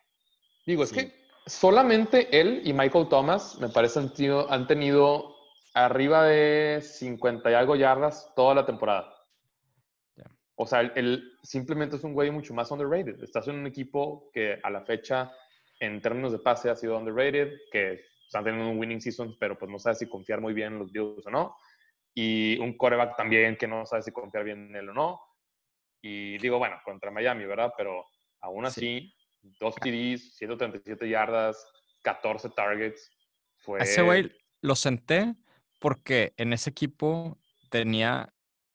Digo, 0.64 0.85
es 0.85 0.93
que 0.93 1.12
solamente 1.47 2.29
él 2.40 2.62
y 2.64 2.73
Michael 2.73 3.09
Thomas, 3.09 3.59
me 3.59 3.69
parece, 3.69 3.99
han 3.99 4.12
tenido, 4.14 4.51
han 4.53 4.66
tenido 4.69 5.35
arriba 5.74 6.24
de 6.24 6.80
50 6.83 7.50
y 7.50 7.54
algo 7.54 7.76
yardas 7.76 8.33
toda 8.35 8.54
la 8.54 8.66
temporada. 8.66 9.14
Ya. 10.16 10.24
O 10.56 10.66
sea, 10.66 10.80
él, 10.80 10.92
él 10.96 11.33
simplemente 11.42 11.96
es 11.96 12.04
un 12.04 12.14
güey 12.14 12.30
mucho 12.30 12.54
más 12.54 12.70
underrated. 12.70 13.22
Estás 13.22 13.48
en 13.48 13.56
un 13.56 13.66
equipo 13.66 14.30
que 14.33 14.59
a 14.62 14.70
la 14.70 14.83
fecha, 14.83 15.33
en 15.78 16.00
términos 16.00 16.33
de 16.33 16.38
pase, 16.38 16.70
ha 16.70 16.76
sido 16.76 16.98
underrated, 16.98 17.52
que 17.70 18.00
están 18.30 18.44
teniendo 18.44 18.70
un 18.70 18.78
winning 18.78 19.00
season, 19.00 19.37
pero 19.38 19.59
pues 19.59 19.70
no 19.70 19.78
sabes 19.78 19.98
si 19.98 20.09
confiar 20.09 20.40
muy 20.40 20.54
bien 20.54 20.74
en 20.74 20.78
los 20.78 20.92
Bills 20.92 21.26
o 21.26 21.30
no. 21.30 21.56
Y 22.14 22.59
un 22.59 22.76
coreback 22.76 23.16
también 23.16 23.56
que 23.56 23.66
no 23.66 23.87
sabe 23.87 24.02
si 24.02 24.12
confiar 24.12 24.44
bien 24.44 24.68
en 24.68 24.76
él 24.76 24.88
o 24.90 24.92
no. 24.92 25.20
Y 26.02 26.38
digo, 26.38 26.59
bueno, 26.59 26.76
contra 26.85 27.11
Miami, 27.11 27.44
¿verdad? 27.44 27.72
Pero 27.76 28.06
aún 28.40 28.66
así, 28.66 29.12
dos 29.59 29.74
TDs, 29.76 30.37
137 30.37 31.09
yardas, 31.09 31.64
14 32.02 32.50
targets. 32.50 33.11
Fue... 33.59 33.80
A 33.80 33.83
ese 33.83 34.02
güey 34.02 34.33
lo 34.62 34.74
senté 34.74 35.35
porque 35.81 36.33
en 36.37 36.53
ese 36.53 36.71
equipo 36.71 37.37
tenía 37.71 38.33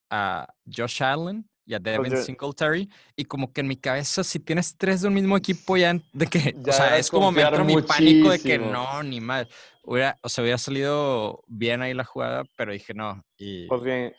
a 0.09 0.47
Josh 0.69 1.01
Allen 1.01 1.47
y 1.65 1.73
a 1.73 1.79
Devin 1.79 2.11
yo- 2.11 2.17
Singletary 2.21 2.89
y 3.15 3.25
como 3.25 3.51
que 3.51 3.61
en 3.61 3.67
mi 3.67 3.75
cabeza 3.77 4.23
si 4.23 4.39
tienes 4.39 4.75
tres 4.77 5.01
de 5.01 5.07
un 5.07 5.13
mismo 5.15 5.35
equipo 5.37 5.77
ya 5.77 5.93
de 6.13 6.27
que 6.27 6.53
Ya 6.57 6.71
o 6.71 6.73
sea 6.73 6.97
es 6.97 7.09
como 7.09 7.31
me 7.31 7.41
entra 7.41 7.63
mi 7.63 7.81
pánico 7.81 8.29
de 8.29 8.39
que 8.39 8.59
no 8.59 9.01
ni 9.01 9.19
mal 9.21 9.47
hubiera 9.83 10.17
o 10.21 10.29
sea 10.29 10.43
hubiera 10.43 10.57
salido 10.59 11.43
bien 11.47 11.81
ahí 11.81 11.93
la 11.95 12.03
jugada 12.03 12.43
pero 12.55 12.71
dije 12.71 12.93
no 12.93 13.23
y 13.37 13.67
Pues 13.67 13.81
bien, 13.81 14.13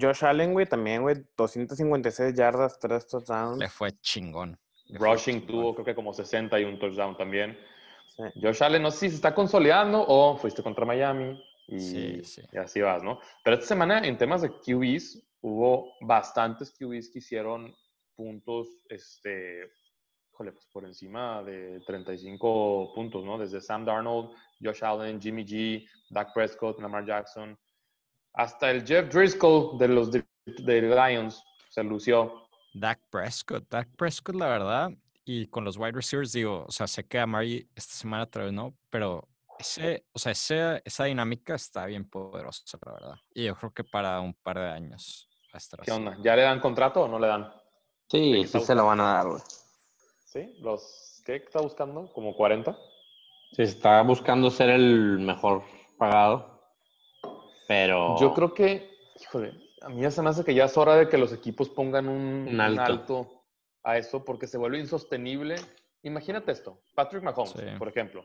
Josh 0.00 0.24
Allen, 0.24 0.52
güey, 0.52 0.64
también, 0.66 1.02
güey, 1.02 1.16
256 1.36 2.34
yardas, 2.36 2.78
3 2.78 3.06
touchdowns. 3.06 3.58
le 3.58 3.68
fue 3.68 3.92
chingón 4.00 4.58
le 4.86 4.98
fue 4.98 5.08
Rushing 5.08 5.40
chingón. 5.40 5.46
tuvo 5.46 5.74
creo 5.74 5.84
que 5.86 5.94
como 5.94 6.12
60 6.14 6.58
y 6.60 6.64
un 6.64 6.78
touchdown 6.78 7.16
también. 7.16 7.56
Sí. 8.16 8.22
Josh 8.42 8.62
Allen, 8.62 8.82
no 8.82 8.90
sé 8.90 8.98
si 8.98 9.08
se 9.10 9.14
está 9.16 9.34
consolidando 9.34 10.04
o 10.06 10.36
fuiste 10.36 10.62
contra 10.62 10.84
Miami 10.84 11.40
y, 11.66 11.80
Sí, 11.80 12.24
sí. 12.24 12.42
y 12.52 12.56
así 12.58 12.80
vas, 12.80 13.02
¿no? 13.02 13.18
Pero 13.44 13.54
esta 13.54 13.66
semana 13.66 13.98
en 14.06 14.16
temas 14.16 14.42
de 14.42 14.50
QBs 14.50 15.22
hubo 15.40 15.92
bastantes 16.00 16.70
QBs 16.72 17.10
que 17.10 17.18
hicieron 17.18 17.74
puntos, 18.14 18.68
este, 18.88 19.70
híjole, 20.32 20.52
pues 20.52 20.66
por 20.72 20.84
encima 20.84 21.42
de 21.42 21.80
35 21.86 22.92
puntos, 22.94 23.24
¿no? 23.24 23.38
Desde 23.38 23.60
Sam 23.60 23.84
Darnold, 23.84 24.30
Josh 24.62 24.84
Allen, 24.84 25.20
Jimmy 25.20 25.44
G, 25.44 25.86
Dak 26.10 26.32
Prescott, 26.34 26.80
Lamar 26.80 27.04
Jackson, 27.06 27.58
hasta 28.34 28.70
el 28.70 28.86
Jeff 28.86 29.12
Driscoll 29.12 29.78
de 29.78 29.88
los 29.88 30.10
de, 30.10 30.24
de 30.46 30.82
Lions 30.82 31.42
se 31.68 31.82
lució. 31.82 32.48
Dak 32.74 33.00
Prescott 33.10 33.68
Dak 33.68 33.88
Prescott 33.96 34.36
la 34.36 34.46
verdad 34.46 34.90
y 35.24 35.46
con 35.48 35.64
los 35.64 35.76
wide 35.76 35.92
receivers 35.92 36.32
digo 36.32 36.64
o 36.66 36.70
sea 36.70 36.86
sé 36.86 37.04
que 37.04 37.18
Amari 37.18 37.68
esta 37.76 37.92
semana 37.92 38.24
otra 38.24 38.44
vez 38.44 38.52
no 38.52 38.74
pero 38.88 39.28
ese 39.62 40.06
o 40.12 40.18
sea 40.18 40.32
ese, 40.32 40.82
esa 40.84 41.04
dinámica 41.04 41.54
está 41.54 41.86
bien 41.86 42.08
poderosa 42.08 42.62
la 42.84 42.92
verdad 42.92 43.14
y 43.34 43.44
yo 43.46 43.56
creo 43.56 43.72
que 43.72 43.84
para 43.84 44.20
un 44.20 44.34
par 44.34 44.58
de 44.58 44.68
años 44.68 45.28
¿Qué 45.50 45.56
así. 45.58 45.90
onda? 45.90 46.16
¿Ya 46.22 46.34
le 46.36 46.42
dan 46.42 46.60
contrato 46.60 47.02
o 47.02 47.08
no 47.08 47.18
le 47.18 47.26
dan? 47.26 47.52
Sí, 48.08 48.46
sí 48.46 48.60
se 48.60 48.74
lo 48.74 48.86
van 48.86 49.00
a 49.00 49.14
dar, 49.14 49.26
güey. 49.28 49.42
¿Sí? 50.24 50.54
¿Los 50.60 51.20
qué 51.26 51.36
está 51.36 51.60
buscando? 51.60 52.10
¿Como 52.14 52.34
40? 52.34 52.74
Sí, 53.52 53.62
está 53.62 54.00
buscando 54.02 54.50
ser 54.50 54.70
el 54.70 55.18
mejor 55.18 55.62
pagado. 55.98 56.58
Pero. 57.68 58.18
Yo 58.18 58.32
creo 58.34 58.54
que, 58.54 58.90
híjole, 59.20 59.52
a 59.82 59.88
mí 59.90 60.00
ya 60.02 60.10
se 60.10 60.22
me 60.22 60.30
hace 60.30 60.42
que 60.44 60.54
ya 60.54 60.64
es 60.64 60.76
hora 60.78 60.96
de 60.96 61.08
que 61.08 61.18
los 61.18 61.32
equipos 61.32 61.68
pongan 61.68 62.08
un, 62.08 62.46
Un 62.48 62.48
un 62.54 62.60
alto. 62.60 62.82
alto. 62.82 63.44
a 63.84 63.98
eso 63.98 64.24
porque 64.24 64.46
se 64.46 64.56
vuelve 64.58 64.78
insostenible. 64.78 65.56
Imagínate 66.02 66.52
esto, 66.52 66.80
Patrick 66.94 67.22
Mahomes, 67.22 67.50
Sí. 67.52 67.60
por 67.78 67.88
ejemplo. 67.88 68.24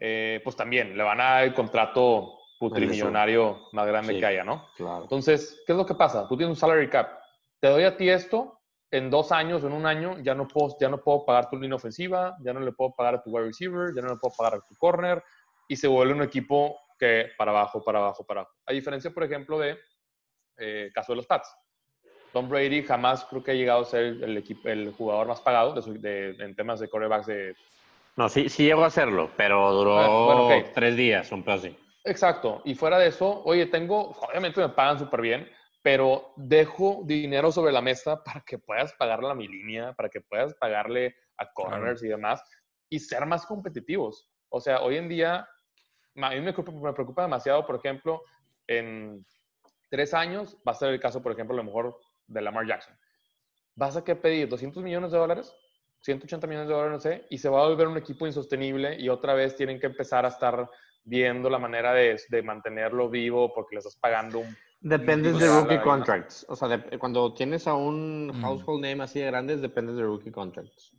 Eh, 0.00 0.40
pues 0.44 0.54
también 0.56 0.96
le 0.96 1.02
van 1.02 1.20
a 1.20 1.24
dar 1.24 1.44
el 1.44 1.54
contrato 1.54 2.38
putrimillonario 2.58 3.68
más 3.72 3.86
grande 3.86 4.14
Sí. 4.14 4.20
que 4.20 4.26
haya, 4.26 4.44
¿no? 4.44 4.68
Claro. 4.76 5.02
Entonces, 5.02 5.62
¿qué 5.66 5.72
es 5.72 5.78
lo 5.78 5.86
que 5.86 5.94
pasa? 5.94 6.26
Tú 6.28 6.36
tienes 6.36 6.50
un 6.50 6.56
salary 6.60 6.88
cap 6.88 7.18
te 7.60 7.68
doy 7.68 7.82
a 7.82 7.96
ti 7.96 8.08
esto, 8.08 8.60
en 8.90 9.10
dos 9.10 9.32
años, 9.32 9.64
en 9.64 9.72
un 9.72 9.84
año, 9.84 10.16
ya 10.20 10.32
no 10.34 10.46
puedo, 10.46 10.76
ya 10.80 10.88
no 10.88 10.98
puedo 11.02 11.24
pagar 11.24 11.50
tu 11.50 11.58
línea 11.58 11.74
ofensiva, 11.74 12.36
ya 12.40 12.52
no 12.52 12.60
le 12.60 12.70
puedo 12.72 12.92
pagar 12.96 13.16
a 13.16 13.22
tu 13.22 13.30
wide 13.30 13.46
receiver, 13.46 13.92
ya 13.94 14.00
no 14.00 14.10
le 14.10 14.16
puedo 14.16 14.32
pagar 14.38 14.54
a 14.54 14.60
tu 14.60 14.76
corner, 14.76 15.22
y 15.66 15.74
se 15.76 15.88
vuelve 15.88 16.14
un 16.14 16.22
equipo 16.22 16.78
que 16.98 17.30
para 17.36 17.50
abajo, 17.50 17.82
para 17.82 17.98
abajo, 17.98 18.24
para 18.24 18.40
abajo. 18.42 18.54
A 18.66 18.72
diferencia, 18.72 19.10
por 19.10 19.24
ejemplo, 19.24 19.58
de 19.58 19.76
eh, 20.58 20.90
caso 20.94 21.12
de 21.12 21.16
los 21.16 21.26
Pats. 21.26 21.52
Tom 22.32 22.48
Brady 22.48 22.82
jamás 22.84 23.24
creo 23.24 23.42
que 23.42 23.50
ha 23.50 23.54
llegado 23.54 23.80
a 23.82 23.84
ser 23.84 24.04
el, 24.04 24.36
equipo, 24.36 24.68
el 24.68 24.92
jugador 24.92 25.26
más 25.26 25.40
pagado 25.40 25.72
de 25.74 25.82
su- 25.82 26.00
de- 26.00 26.36
en 26.38 26.54
temas 26.54 26.78
de 26.80 26.88
quarterbacks 26.88 27.26
de, 27.26 27.54
No, 28.18 28.28
sí, 28.28 28.48
sí 28.48 28.64
llegó 28.64 28.82
a 28.82 28.88
hacerlo, 28.88 29.30
pero 29.36 29.72
duró 29.72 29.96
Ah, 29.96 30.48
bueno, 30.48 30.70
tres 30.74 30.96
días, 30.96 31.30
un 31.30 31.44
así. 31.46 31.78
Exacto. 32.02 32.62
Y 32.64 32.74
fuera 32.74 32.98
de 32.98 33.06
eso, 33.06 33.44
oye, 33.44 33.66
tengo, 33.66 34.10
obviamente 34.10 34.60
me 34.60 34.70
pagan 34.70 34.98
súper 34.98 35.20
bien, 35.20 35.48
pero 35.82 36.32
dejo 36.34 37.02
dinero 37.04 37.52
sobre 37.52 37.70
la 37.70 37.80
mesa 37.80 38.24
para 38.24 38.40
que 38.40 38.58
puedas 38.58 38.92
pagarle 38.94 39.30
a 39.30 39.34
mi 39.36 39.46
línea, 39.46 39.92
para 39.92 40.08
que 40.08 40.20
puedas 40.20 40.52
pagarle 40.54 41.14
a 41.36 41.48
corners 41.52 42.02
y 42.02 42.08
demás, 42.08 42.42
y 42.88 42.98
ser 42.98 43.24
más 43.24 43.46
competitivos. 43.46 44.28
O 44.48 44.60
sea, 44.60 44.80
hoy 44.80 44.96
en 44.96 45.08
día, 45.08 45.48
a 46.16 46.30
mí 46.30 46.40
me 46.40 46.52
preocupa, 46.52 46.88
me 46.88 46.92
preocupa 46.94 47.22
demasiado, 47.22 47.64
por 47.64 47.76
ejemplo, 47.76 48.22
en 48.66 49.24
tres 49.90 50.12
años 50.12 50.56
va 50.66 50.72
a 50.72 50.74
ser 50.74 50.88
el 50.88 50.98
caso, 50.98 51.22
por 51.22 51.30
ejemplo, 51.30 51.54
a 51.54 51.58
lo 51.58 51.62
mejor 51.62 51.96
de 52.26 52.42
Lamar 52.42 52.66
Jackson. 52.66 52.98
Vas 53.76 53.96
a 53.96 54.02
que 54.02 54.16
pedir 54.16 54.48
200 54.48 54.82
millones 54.82 55.12
de 55.12 55.18
dólares, 55.18 55.54
180 56.00 56.46
millones 56.46 56.68
de 56.68 56.74
dólares, 56.74 56.92
no 56.94 57.00
sé, 57.00 57.26
y 57.30 57.38
se 57.38 57.48
va 57.48 57.62
a 57.64 57.68
volver 57.68 57.88
un 57.88 57.96
equipo 57.98 58.26
insostenible 58.26 58.96
y 58.98 59.08
otra 59.08 59.34
vez 59.34 59.56
tienen 59.56 59.78
que 59.80 59.86
empezar 59.86 60.24
a 60.24 60.28
estar 60.28 60.68
viendo 61.04 61.48
la 61.50 61.58
manera 61.58 61.92
de, 61.94 62.20
de 62.28 62.42
mantenerlo 62.42 63.08
vivo 63.08 63.52
porque 63.54 63.74
le 63.76 63.78
estás 63.78 63.96
pagando 63.96 64.40
un... 64.40 64.56
Dependes 64.80 65.38
de 65.38 65.46
rookie 65.48 65.74
la- 65.76 65.82
contracts. 65.82 66.46
O 66.48 66.54
sea, 66.54 66.68
de- 66.68 66.98
cuando 66.98 67.34
tienes 67.34 67.66
a 67.66 67.74
un 67.74 68.28
Mm. 68.28 68.42
household 68.42 68.82
name 68.82 69.02
así 69.02 69.18
de 69.18 69.26
grandes, 69.26 69.60
dependes 69.60 69.96
de 69.96 70.02
rookie 70.02 70.30
contracts. 70.30 70.92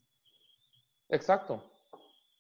Exacto. 1.10 1.64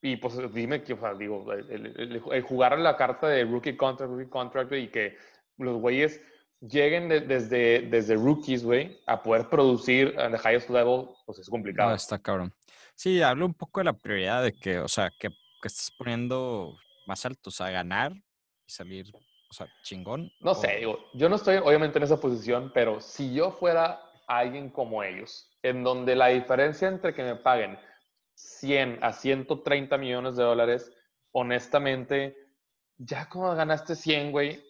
Y 0.02 0.17
pues 0.17 0.38
dime 0.54 0.84
que, 0.84 0.93
o 0.93 1.00
sea, 1.00 1.13
digo, 1.13 1.52
el, 1.54 1.69
el- 1.72 1.86
el- 1.98 2.22
el 2.32 2.41
jugar 2.41 2.78
la 2.80 2.95
carta 2.95 3.28
de 3.28 3.43
rookie 3.45 3.76
contract, 3.76 4.12
rookie 4.12 4.30
contract, 4.30 4.72
y 4.74 4.88
que 4.89 5.17
los 5.58 5.78
güeyes 5.80 6.22
lleguen 6.62 7.10
de- 7.10 7.22
desde, 7.22 7.82
desde 7.82 8.15
rookies, 8.15 8.63
güey, 8.63 9.00
a 9.06 9.22
poder 9.22 9.50
producir 9.50 10.15
en 10.17 10.32
the 10.32 10.38
highest 10.38 10.69
level, 10.69 11.08
pues 11.26 11.39
es 11.39 11.50
complicado. 11.50 11.89
No, 11.89 11.95
está 11.95 12.19
cabrón. 12.19 12.54
Sí, 12.95 13.22
hablo 13.22 13.45
un 13.45 13.54
poco 13.54 13.80
de 13.80 13.86
la 13.86 13.93
prioridad 13.93 14.43
de 14.43 14.54
que, 14.54 14.80
o 14.80 14.88
sea, 14.88 15.10
que, 15.19 15.30
que 15.30 15.67
estás 15.67 15.91
poniendo 15.98 16.78
más 17.08 17.26
altos 17.26 17.62
a 17.62 17.69
ganar 17.72 18.12
y 18.13 18.72
salir, 18.72 19.06
o 19.50 19.54
sea, 19.54 19.67
chingón. 19.84 20.32
No 20.41 20.52
o- 20.52 20.56
sé, 20.56 20.78
digo, 20.78 21.00
yo 21.13 21.30
no 21.30 21.38
estoy 21.38 21.58
obviamente 21.58 21.98
en 21.98 22.04
esa 22.04 22.19
posición, 22.19 22.72
pero 22.74 23.00
si 23.00 23.34
yo 23.34 23.52
fuera 23.52 24.02
alguien 24.28 24.69
como 24.69 25.02
ellos, 25.04 25.50
en 25.63 25.84
donde 25.84 26.15
la 26.15 26.28
diferencia 26.28 26.88
entre 26.88 27.13
que 27.13 27.24
me 27.24 27.36
paguen 27.36 27.80
100 28.36 29.00
a 29.02 29.12
130 29.12 29.98
millones 29.98 30.36
de 30.36 30.43
dólares, 30.43 30.91
honestamente, 31.32 32.36
ya 32.98 33.28
como 33.30 33.56
ganaste 33.56 33.95
100, 33.95 34.32
güey, 34.32 34.63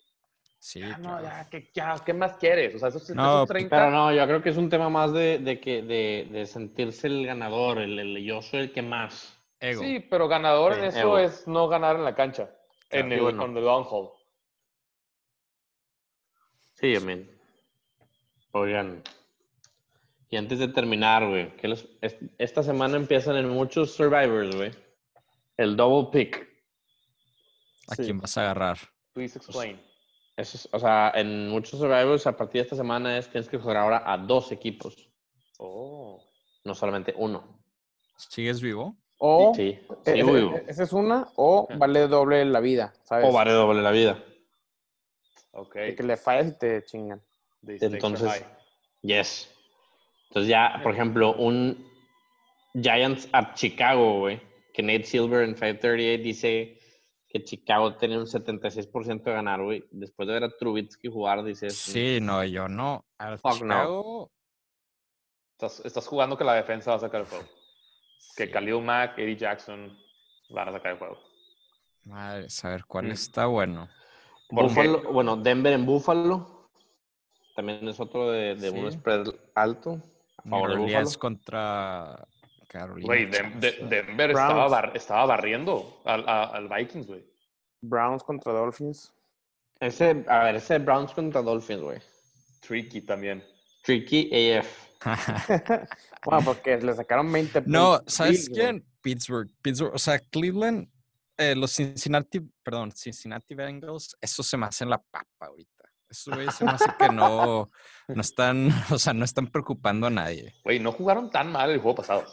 Sí, 0.62 0.82
ya, 0.82 0.98
no, 0.98 1.22
ya, 1.22 1.48
¿qué, 1.50 1.70
ya, 1.74 1.96
¿qué 2.06 2.14
más 2.14 2.36
quieres? 2.36 2.76
O 2.76 2.80
sea, 2.80 2.90
esos, 2.90 3.10
No, 3.12 3.44
esos 3.44 3.48
30... 3.50 3.70
Pero 3.76 3.92
no, 3.92 4.14
yo 4.14 4.26
creo 4.28 4.42
que 4.44 4.50
es 4.50 4.58
un 4.58 4.70
tema 4.70 4.90
más 4.90 5.14
de, 5.14 5.40
de 5.40 5.60
que, 5.62 5.82
de, 5.82 6.28
de 6.32 6.46
sentirse 6.46 7.08
el 7.08 7.26
ganador, 7.26 7.78
el, 7.80 7.98
el 7.98 8.24
yo 8.24 8.42
soy 8.42 8.60
el 8.62 8.72
que 8.74 8.82
más. 8.82 9.38
Ego. 9.62 9.82
Sí, 9.82 10.00
pero 10.10 10.28
ganador 10.28 10.74
en 10.78 10.84
eso 10.86 11.00
ego. 11.00 11.18
es 11.20 11.48
no 11.48 11.68
ganar 11.70 11.96
en 11.96 12.04
la 12.04 12.14
cancha, 12.14 12.50
en 12.90 13.12
el, 13.12 13.22
bueno. 13.22 13.44
on 13.44 13.54
the 13.54 13.62
long 13.62 13.86
haul. 13.90 14.10
Sí, 16.76 16.94
yo 16.94 17.02
mean. 17.02 17.30
Oigan. 18.52 19.02
Y 20.30 20.38
antes 20.38 20.60
de 20.60 20.68
terminar, 20.68 21.28
güey, 21.28 21.56
que 21.58 21.68
los- 21.68 21.88
es- 22.02 22.18
esta 22.38 22.64
semana 22.64 22.98
empiezan 22.98 23.36
en 23.38 23.50
muchos 23.50 23.94
Survivors, 23.94 24.56
güey. 24.56 24.72
El 25.58 25.76
double 25.76 26.10
pick. 26.12 26.48
¿A 27.90 27.96
Sí. 27.96 28.04
quién 28.04 28.20
vas 28.20 28.38
a 28.38 28.42
agarrar? 28.42 28.78
Please 29.14 29.38
explain. 29.38 29.82
Eso 30.40 30.56
es- 30.58 30.70
o 30.72 30.80
sea, 30.80 31.12
en 31.16 31.50
muchos 31.50 31.80
Survivors 31.80 32.26
a 32.26 32.38
partir 32.38 32.62
de 32.62 32.64
esta 32.64 32.76
semana 32.78 33.18
es 33.18 33.30
tienes 33.30 33.50
que 33.50 33.58
jugar 33.58 33.76
ahora 33.78 34.04
a 34.06 34.18
dos 34.18 34.52
equipos, 34.54 35.10
Oh. 35.58 36.24
no 36.64 36.74
solamente 36.74 37.14
uno. 37.18 37.60
¿Sigues 38.16 38.62
vivo? 38.62 38.96
O 39.18 39.54
Sí, 39.54 39.78
sí, 40.06 40.12
ese- 40.12 40.24
güey. 40.24 40.50
esa 40.68 40.84
es 40.84 40.94
una, 40.94 41.28
o 41.36 41.68
vale 41.78 42.08
doble 42.08 42.46
la 42.46 42.62
vida, 42.62 42.94
¿sabes? 43.04 43.28
O 43.28 43.34
vale 43.34 43.52
doble 43.52 43.82
la 43.82 43.92
vida. 43.92 44.24
Ok. 45.52 45.76
De 45.76 45.96
que 45.96 46.04
le 46.04 46.16
fallas 46.16 46.48
y 46.48 46.58
te 46.58 46.84
chingan. 46.86 47.22
Entonces, 47.68 48.46
yes. 49.02 49.54
Entonces 50.30 50.50
ya, 50.50 50.80
por 50.84 50.94
ejemplo, 50.94 51.36
un 51.36 51.86
Giants 52.74 53.28
a 53.34 53.54
Chicago, 53.56 54.20
güey, 54.20 54.40
que 54.74 54.84
Nate 54.84 55.04
Silver 55.04 55.44
en 55.44 55.54
538 55.54 56.24
dice 56.24 56.79
que 57.30 57.44
Chicago 57.44 57.96
tiene 57.96 58.18
un 58.18 58.26
76% 58.26 59.24
de 59.24 59.32
ganar, 59.32 59.62
güey. 59.62 59.86
Después 59.92 60.28
de 60.28 60.34
ver 60.34 60.44
a 60.46 60.50
Trubitsky 60.50 61.10
jugar, 61.10 61.44
dices... 61.44 61.78
Sí, 61.78 62.20
no, 62.22 62.44
yo 62.44 62.68
no. 62.68 63.06
Al 63.20 63.38
Fuck 63.38 63.62
no. 63.62 63.76
Chicago, 63.76 64.32
Estás, 65.52 65.86
estás 65.86 66.08
jugando 66.08 66.38
que 66.38 66.44
la 66.46 66.54
defensa 66.54 66.92
va 66.92 66.98
a 66.98 67.02
sacar 67.02 67.22
el 67.22 67.28
juego. 67.28 67.46
Que. 68.36 68.50
Khalil 68.50 68.82
Mack, 68.82 69.18
Eddie 69.20 69.36
Jackson 69.36 69.96
van 70.52 70.70
a 70.70 70.72
sacar 70.72 70.94
el 70.94 70.98
juego. 70.98 71.18
Madre, 72.06 72.50
saber 72.50 72.86
cuál 72.86 73.08
Mm. 73.08 73.12
está 73.12 73.46
bueno. 73.46 73.90
Buffalo, 74.50 75.12
bueno, 75.12 75.36
Denver 75.36 75.74
en 75.74 75.86
Buffalo. 75.86 76.70
También 77.56 77.86
es 77.90 78.00
otro 78.00 78.32
de, 78.32 78.56
de 78.56 78.70
un 78.70 78.90
Sí. 78.90 78.98
spread 78.98 79.28
alto. 79.54 80.02
A 80.38 80.50
favor 80.50 80.72
de 80.72 80.78
Buffalo. 80.78 81.10
Contra 81.20 82.28
Carolina. 82.70 83.06
Güey, 83.06 83.26
Dem- 83.32 83.60
de- 83.60 83.72
Chance. 83.78 83.88
Denver 83.96 84.30
estaba, 84.30 84.68
bar- 84.70 84.92
estaba 84.96 85.26
barriendo 85.26 86.02
al, 86.06 86.24
a- 86.30 86.44
al 86.46 86.70
Vikings, 86.70 87.08
güey. 87.08 87.26
Browns 87.82 88.24
contra 88.24 88.54
Dolphins. 88.54 89.12
Ese, 89.80 90.24
a 90.28 90.44
ver, 90.44 90.56
ese 90.56 90.78
Browns 90.80 91.12
contra 91.14 91.42
Dolphins, 91.42 91.82
güey. 91.82 92.00
Tricky 92.62 93.02
también. 93.02 93.44
Tricky 93.84 94.30
AF. 94.56 94.68
Bueno, 96.26 96.44
porque 96.46 96.78
le 96.78 96.94
sacaron 96.94 97.32
20 97.32 97.64
no, 97.66 97.98
puntos. 97.98 98.14
¿sabes 98.14 98.46
Sí, 98.46 98.52
güey. 98.52 98.62
quién? 98.62 98.86
Pittsburgh. 99.02 99.50
Pittsburgh. 99.62 99.94
O 99.96 99.98
sea, 99.98 100.20
Cleveland, 100.20 100.90
eh, 101.38 101.56
los 101.56 101.72
Cincinnati, 101.72 102.42
perdón, 102.62 102.92
Cincinnati 102.92 103.56
Bengals, 103.56 104.16
eso 104.20 104.44
se 104.44 104.58
me 104.58 104.66
hace 104.66 104.84
en 104.84 104.90
la 104.90 104.98
papa 105.02 105.46
ahorita. 105.48 105.86
Eso 106.10 106.32
güey, 106.34 106.50
se 106.52 106.66
me 106.66 106.72
hace 106.72 106.90
que 107.00 107.08
no, 107.08 107.70
no 108.10 108.22
están, 108.22 108.70
o 108.92 109.00
sea, 109.00 109.14
no 109.14 109.24
están 109.24 109.48
preocupando 109.48 110.08
a 110.08 110.10
nadie. 110.10 110.54
Güey, 110.66 110.80
no 110.80 110.92
jugaron 110.92 111.30
tan 111.30 111.52
mal 111.52 111.70
el 111.72 111.80
juego 111.80 111.96
pasado, 111.96 112.26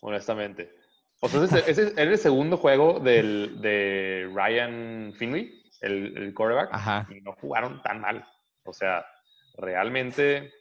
honestamente. 0.00 0.72
O 1.20 1.28
sea, 1.28 1.58
ese, 1.66 1.92
era 1.96 2.10
el 2.10 2.18
segundo 2.18 2.56
juego 2.56 2.98
del, 2.98 3.60
de 3.60 4.30
Ryan 4.32 5.12
Finley, 5.16 5.62
el, 5.82 6.16
el 6.16 6.34
quarterback, 6.34 6.70
Ajá. 6.72 7.06
y 7.10 7.20
no 7.20 7.32
jugaron 7.34 7.82
tan 7.82 8.00
mal. 8.00 8.26
O 8.64 8.72
sea, 8.72 9.04
realmente, 9.58 10.52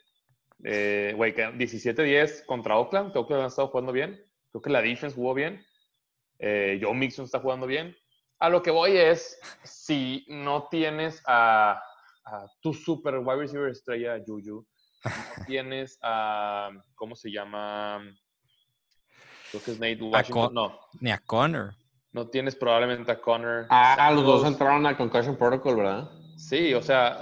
eh, 0.64 1.14
güey, 1.16 1.34
que 1.34 1.48
17-10 1.48 2.46
contra 2.46 2.78
Oakland, 2.78 3.12
creo 3.12 3.26
que 3.26 3.34
han 3.36 3.46
estado 3.46 3.70
jugando 3.70 3.94
bien. 3.94 4.22
Creo 4.52 4.62
que 4.62 4.70
la 4.70 4.82
defense 4.82 5.16
jugó 5.16 5.34
bien. 5.34 5.66
Eh, 6.40 6.80
Joe 6.82 6.94
Mixon 6.94 7.26
está 7.26 7.40
jugando 7.40 7.66
bien. 7.66 7.96
A 8.40 8.50
lo 8.50 8.62
que 8.62 8.72
voy 8.72 8.98
es, 8.98 9.40
si 9.64 10.26
no 10.28 10.68
tienes 10.70 11.22
a, 11.26 11.82
a 12.26 12.48
tu 12.62 12.74
super 12.74 13.18
wide 13.20 13.38
receiver 13.38 13.70
estrella, 13.70 14.22
Juju, 14.26 14.66
no 15.06 15.12
tienes 15.48 15.98
a, 16.02 16.72
¿cómo 16.96 17.16
se 17.16 17.32
llama? 17.32 18.02
Creo 19.52 19.64
que 19.64 19.72
es 19.72 19.80
Nate 19.80 20.02
Washington. 20.04 20.54
No, 20.54 20.80
Ni 21.00 21.12
a 21.12 21.18
Connor. 21.18 21.74
no 22.12 22.28
tienes 22.28 22.56
probablemente 22.56 23.12
a 23.12 23.20
Connor. 23.22 23.68
Ah, 23.70 24.12
los 24.14 24.24
dos 24.26 24.46
entraron 24.46 24.86
a 24.86 24.96
Concussion 24.98 25.36
Protocol, 25.38 25.78
¿verdad? 25.78 26.10
Sí, 26.38 26.74
o 26.74 26.82
sea, 26.82 27.22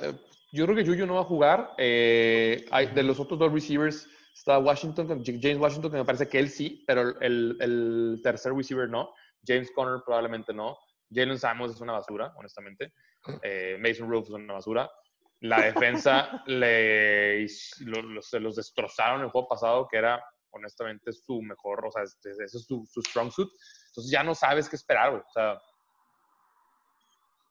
yo 0.51 0.65
creo 0.65 0.75
que 0.75 0.85
Juju 0.85 1.05
no 1.05 1.15
va 1.15 1.21
a 1.21 1.25
jugar. 1.25 1.73
Eh, 1.77 2.65
hay, 2.71 2.87
de 2.87 3.03
los 3.03 3.19
otros 3.19 3.39
dos 3.39 3.51
receivers 3.51 4.07
está 4.33 4.59
Washington, 4.59 5.23
James 5.25 5.57
Washington, 5.57 5.91
que 5.91 5.97
me 5.97 6.05
parece 6.05 6.27
que 6.29 6.37
él 6.39 6.49
sí, 6.49 6.83
pero 6.85 7.19
el, 7.21 7.57
el 7.59 8.19
tercer 8.23 8.53
receiver 8.53 8.87
no. 8.89 9.11
James 9.45 9.71
Conner 9.73 10.01
probablemente 10.05 10.53
no. 10.53 10.77
Jalen 11.13 11.39
Samuels 11.39 11.75
es 11.75 11.81
una 11.81 11.93
basura, 11.93 12.33
honestamente. 12.37 12.93
Eh, 13.41 13.77
Mason 13.81 14.07
Rudolph 14.09 14.27
es 14.27 14.33
una 14.33 14.53
basura. 14.53 14.91
La 15.41 15.61
defensa 15.61 16.43
le, 16.47 17.41
his- 17.41 17.79
lo- 17.85 18.01
lo- 18.01 18.21
se 18.21 18.39
los 18.39 18.55
destrozaron 18.55 19.21
el 19.21 19.29
juego 19.29 19.47
pasado, 19.47 19.87
que 19.89 19.97
era 19.97 20.21
honestamente 20.51 21.11
su 21.13 21.41
mejor, 21.41 21.85
o 21.85 21.91
sea, 21.91 22.03
ese 22.03 22.43
es 22.43 22.51
su, 22.65 22.85
su 22.85 23.01
strong 23.01 23.31
suit. 23.31 23.49
Entonces 23.89 24.11
ya 24.11 24.23
no 24.23 24.35
sabes 24.35 24.69
qué 24.69 24.75
esperar, 24.75 25.11
güey. 25.11 25.21
O 25.21 25.31
sea, 25.31 25.61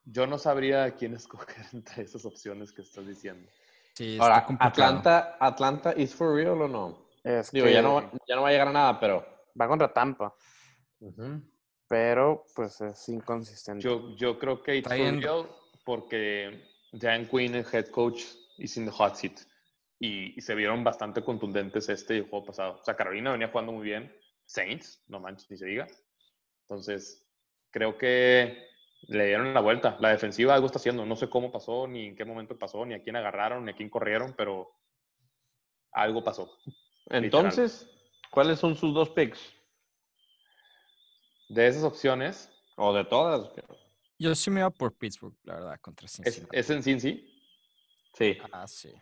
yo 0.04 0.26
no 0.26 0.38
sabría 0.38 0.84
a 0.84 0.90
quién 0.94 1.14
escoger 1.14 1.66
entre 1.72 2.02
esas 2.02 2.24
opciones 2.24 2.72
que 2.72 2.82
estás 2.82 3.06
diciendo. 3.06 3.50
Sí, 3.94 4.12
está 4.12 4.24
Ahora, 4.24 4.44
complicado. 4.44 4.98
Atlanta, 4.98 5.36
¿Atlanta 5.40 5.94
is 5.96 6.14
for 6.14 6.34
real 6.34 6.60
o 6.62 6.68
no? 6.68 7.06
Es 7.24 7.50
Digo, 7.50 7.66
que 7.66 7.72
ya 7.72 7.82
no, 7.82 8.12
ya 8.28 8.36
no 8.36 8.42
va 8.42 8.48
a 8.48 8.52
llegar 8.52 8.68
a 8.68 8.72
nada, 8.72 9.00
pero... 9.00 9.26
va 9.60 9.66
contra 9.66 9.92
Tampa, 9.92 10.32
pero 11.88 12.44
pues 12.54 12.80
es 12.80 13.08
inconsistente. 13.08 13.82
Yo, 13.82 14.14
yo 14.16 14.38
creo 14.38 14.62
que 14.62 14.76
it's 14.76 14.88
for 14.88 14.96
real 14.96 15.48
porque 15.84 16.62
Dan 16.92 17.26
Quinn, 17.26 17.54
el 17.54 17.64
head 17.72 17.88
coach, 17.90 18.22
is 18.58 18.76
in 18.76 18.84
the 18.84 18.90
hot 18.90 19.16
seat. 19.16 19.40
Y, 19.98 20.36
y 20.38 20.40
se 20.42 20.54
vieron 20.54 20.84
bastante 20.84 21.22
contundentes 21.22 21.88
este 21.88 22.14
y 22.14 22.18
el 22.18 22.28
juego 22.28 22.46
pasado. 22.46 22.78
O 22.80 22.84
sea, 22.84 22.96
Carolina 22.96 23.32
venía 23.32 23.48
jugando 23.48 23.72
muy 23.72 23.84
bien. 23.84 24.14
Saints, 24.44 25.02
no 25.08 25.20
manches, 25.20 25.50
ni 25.50 25.56
se 25.56 25.66
diga. 25.66 25.86
Entonces, 26.62 27.26
creo 27.70 27.96
que 27.98 28.68
le 29.08 29.26
dieron 29.26 29.54
la 29.54 29.60
vuelta. 29.60 29.96
La 30.00 30.10
defensiva 30.10 30.54
algo 30.54 30.66
está 30.66 30.78
haciendo. 30.78 31.04
No 31.06 31.16
sé 31.16 31.28
cómo 31.28 31.50
pasó, 31.50 31.86
ni 31.86 32.06
en 32.06 32.16
qué 32.16 32.24
momento 32.24 32.58
pasó, 32.58 32.84
ni 32.84 32.94
a 32.94 33.02
quién 33.02 33.16
agarraron, 33.16 33.64
ni 33.64 33.72
a 33.72 33.76
quién 33.76 33.90
corrieron, 33.90 34.34
pero 34.36 34.70
algo 35.92 36.22
pasó. 36.22 36.50
Entonces, 37.06 37.88
¿cuáles 38.30 38.58
son 38.58 38.76
sus 38.76 38.92
dos 38.94 39.10
picks? 39.10 39.52
De 41.48 41.66
esas 41.66 41.84
opciones, 41.84 42.50
O 42.76 42.92
de 42.92 43.04
todas. 43.04 43.50
Yo 44.18 44.34
sí 44.34 44.50
me 44.50 44.60
iba 44.60 44.70
por 44.70 44.94
Pittsburgh, 44.94 45.36
la 45.44 45.54
verdad, 45.54 45.80
contra 45.80 46.06
es, 46.06 46.12
Cincinnati. 46.12 46.56
es 46.56 46.70
en 46.70 46.82
Cincy. 46.82 47.42
Sí. 48.14 48.38
Ah, 48.52 48.66
sí. 48.66 48.92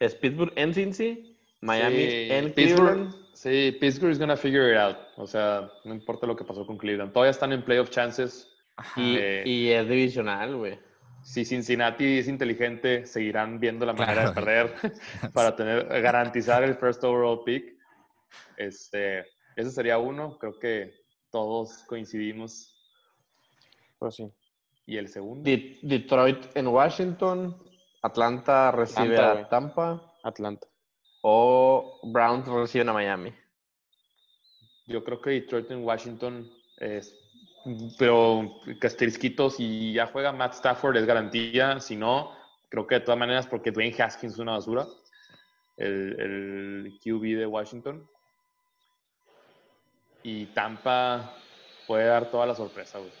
Es 0.00 0.14
Pittsburgh 0.14 0.52
en 0.56 0.72
Cincy, 0.74 1.36
Miami 1.60 1.96
Sí, 1.96 2.28
en 2.30 2.52
Pittsburgh, 2.52 2.86
Cleveland. 3.08 3.14
sí, 3.34 3.76
Pittsburgh 3.80 4.12
is 4.12 4.18
gonna 4.18 4.36
figure 4.36 4.70
it 4.72 4.78
out. 4.78 4.96
O 5.16 5.26
sea, 5.26 5.70
no 5.84 5.94
importa 5.94 6.26
lo 6.26 6.36
que 6.36 6.44
pasó 6.44 6.64
con 6.66 6.78
Cleveland. 6.78 7.12
Todavía 7.12 7.30
están 7.32 7.52
en 7.52 7.62
playoff 7.64 7.90
chances. 7.90 8.48
Ajá. 8.76 9.00
Y, 9.00 9.16
Eh, 9.18 9.42
y 9.44 9.68
es 9.70 9.88
divisional, 9.88 10.56
güey. 10.56 10.78
Si 11.24 11.44
Cincinnati 11.44 12.18
es 12.18 12.28
inteligente, 12.28 13.04
seguirán 13.06 13.58
viendo 13.58 13.84
la 13.84 13.92
manera 13.92 14.28
de 14.28 14.32
perder 14.32 14.72
para 15.34 15.56
tener, 15.56 15.86
garantizar 16.00 16.62
el 16.62 16.76
first 16.76 17.02
overall 17.02 17.42
pick. 17.44 17.76
Este, 18.56 19.24
ese 19.56 19.70
sería 19.72 19.98
uno. 19.98 20.38
Creo 20.38 20.58
que 20.58 20.94
todos 21.30 21.82
coincidimos. 21.88 22.74
Pues 23.98 24.14
sí. 24.14 24.30
Y 24.86 24.96
el 24.96 25.08
segundo. 25.08 25.42
De- 25.42 25.76
Detroit 25.82 26.46
en 26.54 26.68
Washington, 26.68 27.56
Atlanta 28.08 28.70
recibe 28.70 29.16
Atlanta, 29.16 29.40
a. 29.40 29.48
Tampa 29.48 30.14
Atlanta. 30.22 30.66
o 31.22 32.00
Browns 32.04 32.46
reciben 32.46 32.88
a 32.88 32.92
Miami. 32.92 33.32
Yo 34.86 35.04
creo 35.04 35.20
que 35.20 35.30
Detroit 35.30 35.70
en 35.70 35.84
Washington 35.84 36.50
es. 36.78 37.14
Pero 37.98 38.60
Casterisquito, 38.80 39.50
si 39.50 39.92
ya 39.92 40.06
juega 40.06 40.32
Matt 40.32 40.54
Stafford, 40.54 40.96
es 40.96 41.04
garantía. 41.06 41.80
Si 41.80 41.96
no, 41.96 42.32
creo 42.70 42.86
que 42.86 42.96
de 42.96 43.00
todas 43.02 43.18
maneras, 43.18 43.46
porque 43.46 43.70
Dwayne 43.70 43.94
Haskins 44.02 44.34
es 44.34 44.38
una 44.38 44.52
basura, 44.52 44.86
el, 45.76 46.18
el 46.18 46.98
QB 47.02 47.38
de 47.38 47.46
Washington. 47.46 48.08
Y 50.22 50.46
Tampa 50.46 51.34
puede 51.86 52.06
dar 52.06 52.30
toda 52.30 52.46
la 52.46 52.54
sorpresa, 52.54 52.98
güey. 52.98 53.12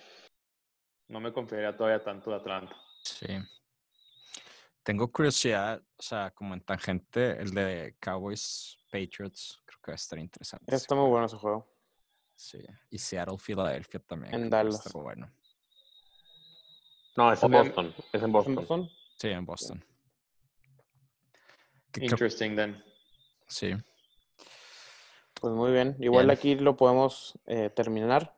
No 1.08 1.20
me 1.20 1.32
confiaría 1.32 1.76
todavía 1.76 2.02
tanto 2.02 2.30
de 2.30 2.36
Atlanta. 2.36 2.74
Sí. 3.02 3.26
Tengo 4.88 5.12
curiosidad, 5.12 5.82
o 5.98 6.02
sea, 6.02 6.30
como 6.30 6.54
en 6.54 6.62
tangente, 6.62 7.38
el 7.42 7.50
de 7.50 7.94
Cowboys 8.00 8.78
Patriots, 8.90 9.60
creo 9.66 9.78
que 9.82 9.90
va 9.90 9.92
a 9.92 9.96
estar 9.96 10.18
interesante. 10.18 10.74
Está 10.74 10.94
muy 10.94 11.10
bueno 11.10 11.26
ese 11.26 11.36
juego. 11.36 11.70
Sí. 12.34 12.64
Y 12.88 12.96
Seattle, 12.96 13.36
Philadelphia 13.36 14.00
también. 14.00 14.32
En 14.32 14.48
Dallas. 14.48 14.76
estar 14.76 15.02
bueno. 15.02 15.30
No, 17.18 17.30
es 17.30 17.42
en 17.42 17.50
Boston. 17.50 17.94
Es 18.14 18.22
en 18.22 18.24
¿En 18.24 18.32
Boston. 18.32 18.90
Sí, 19.18 19.28
en 19.28 19.44
Boston. 19.44 19.84
Interesting, 22.00 22.56
then. 22.56 22.82
sí. 23.46 23.74
Pues 25.38 25.52
muy 25.52 25.70
bien. 25.70 25.96
Igual 26.00 26.28
Bien. 26.28 26.38
aquí 26.38 26.54
lo 26.54 26.78
podemos 26.78 27.38
eh, 27.44 27.68
terminar. 27.68 28.34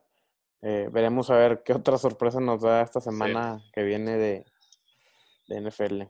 Eh, 0.62 0.88
veremos 0.90 1.30
a 1.30 1.36
ver 1.36 1.62
qué 1.62 1.74
otra 1.74 1.96
sorpresa 1.96 2.40
nos 2.40 2.62
da 2.62 2.82
esta 2.82 3.00
semana 3.00 3.62
que 3.72 3.84
viene 3.84 4.16
de, 4.16 4.44
de 5.46 5.60
NFL. 5.60 6.02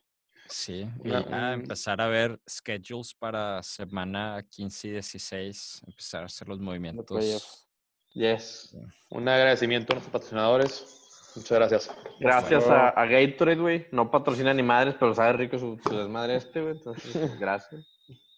Sí, 0.51 0.87
y 1.05 1.13
empezar 1.13 2.01
a 2.01 2.09
ver 2.09 2.41
schedules 2.49 3.15
para 3.15 3.63
semana 3.63 4.45
15 4.51 4.89
y 4.89 4.91
16, 4.93 5.83
empezar 5.87 6.23
a 6.23 6.27
hacer 6.27 6.49
los 6.49 6.59
movimientos. 6.59 7.65
Yes. 8.13 8.77
Un 9.11 9.29
agradecimiento 9.29 9.93
a 9.93 9.95
nuestros 9.95 10.13
patrocinadores. 10.13 11.33
Muchas 11.37 11.59
gracias. 11.59 11.91
Gracias 12.19 12.67
a, 12.67 12.89
a 12.89 13.07
Gatorade, 13.07 13.61
güey. 13.61 13.87
No 13.93 14.11
patrocina 14.11 14.53
ni 14.53 14.65
madres, 14.65 14.97
pero 14.99 15.15
sabe 15.15 15.35
rico 15.35 15.59
su, 15.59 15.79
su 15.79 15.97
desmadre 15.97 16.37
este, 16.37 16.61
güey. 16.61 16.75
Entonces, 16.77 17.15
gracias. 17.39 17.87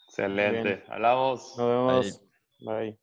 Excelente. 0.08 0.84
Hablamos. 0.88 1.54
Nos 1.56 1.66
vemos. 1.66 2.22
Bye. 2.60 3.01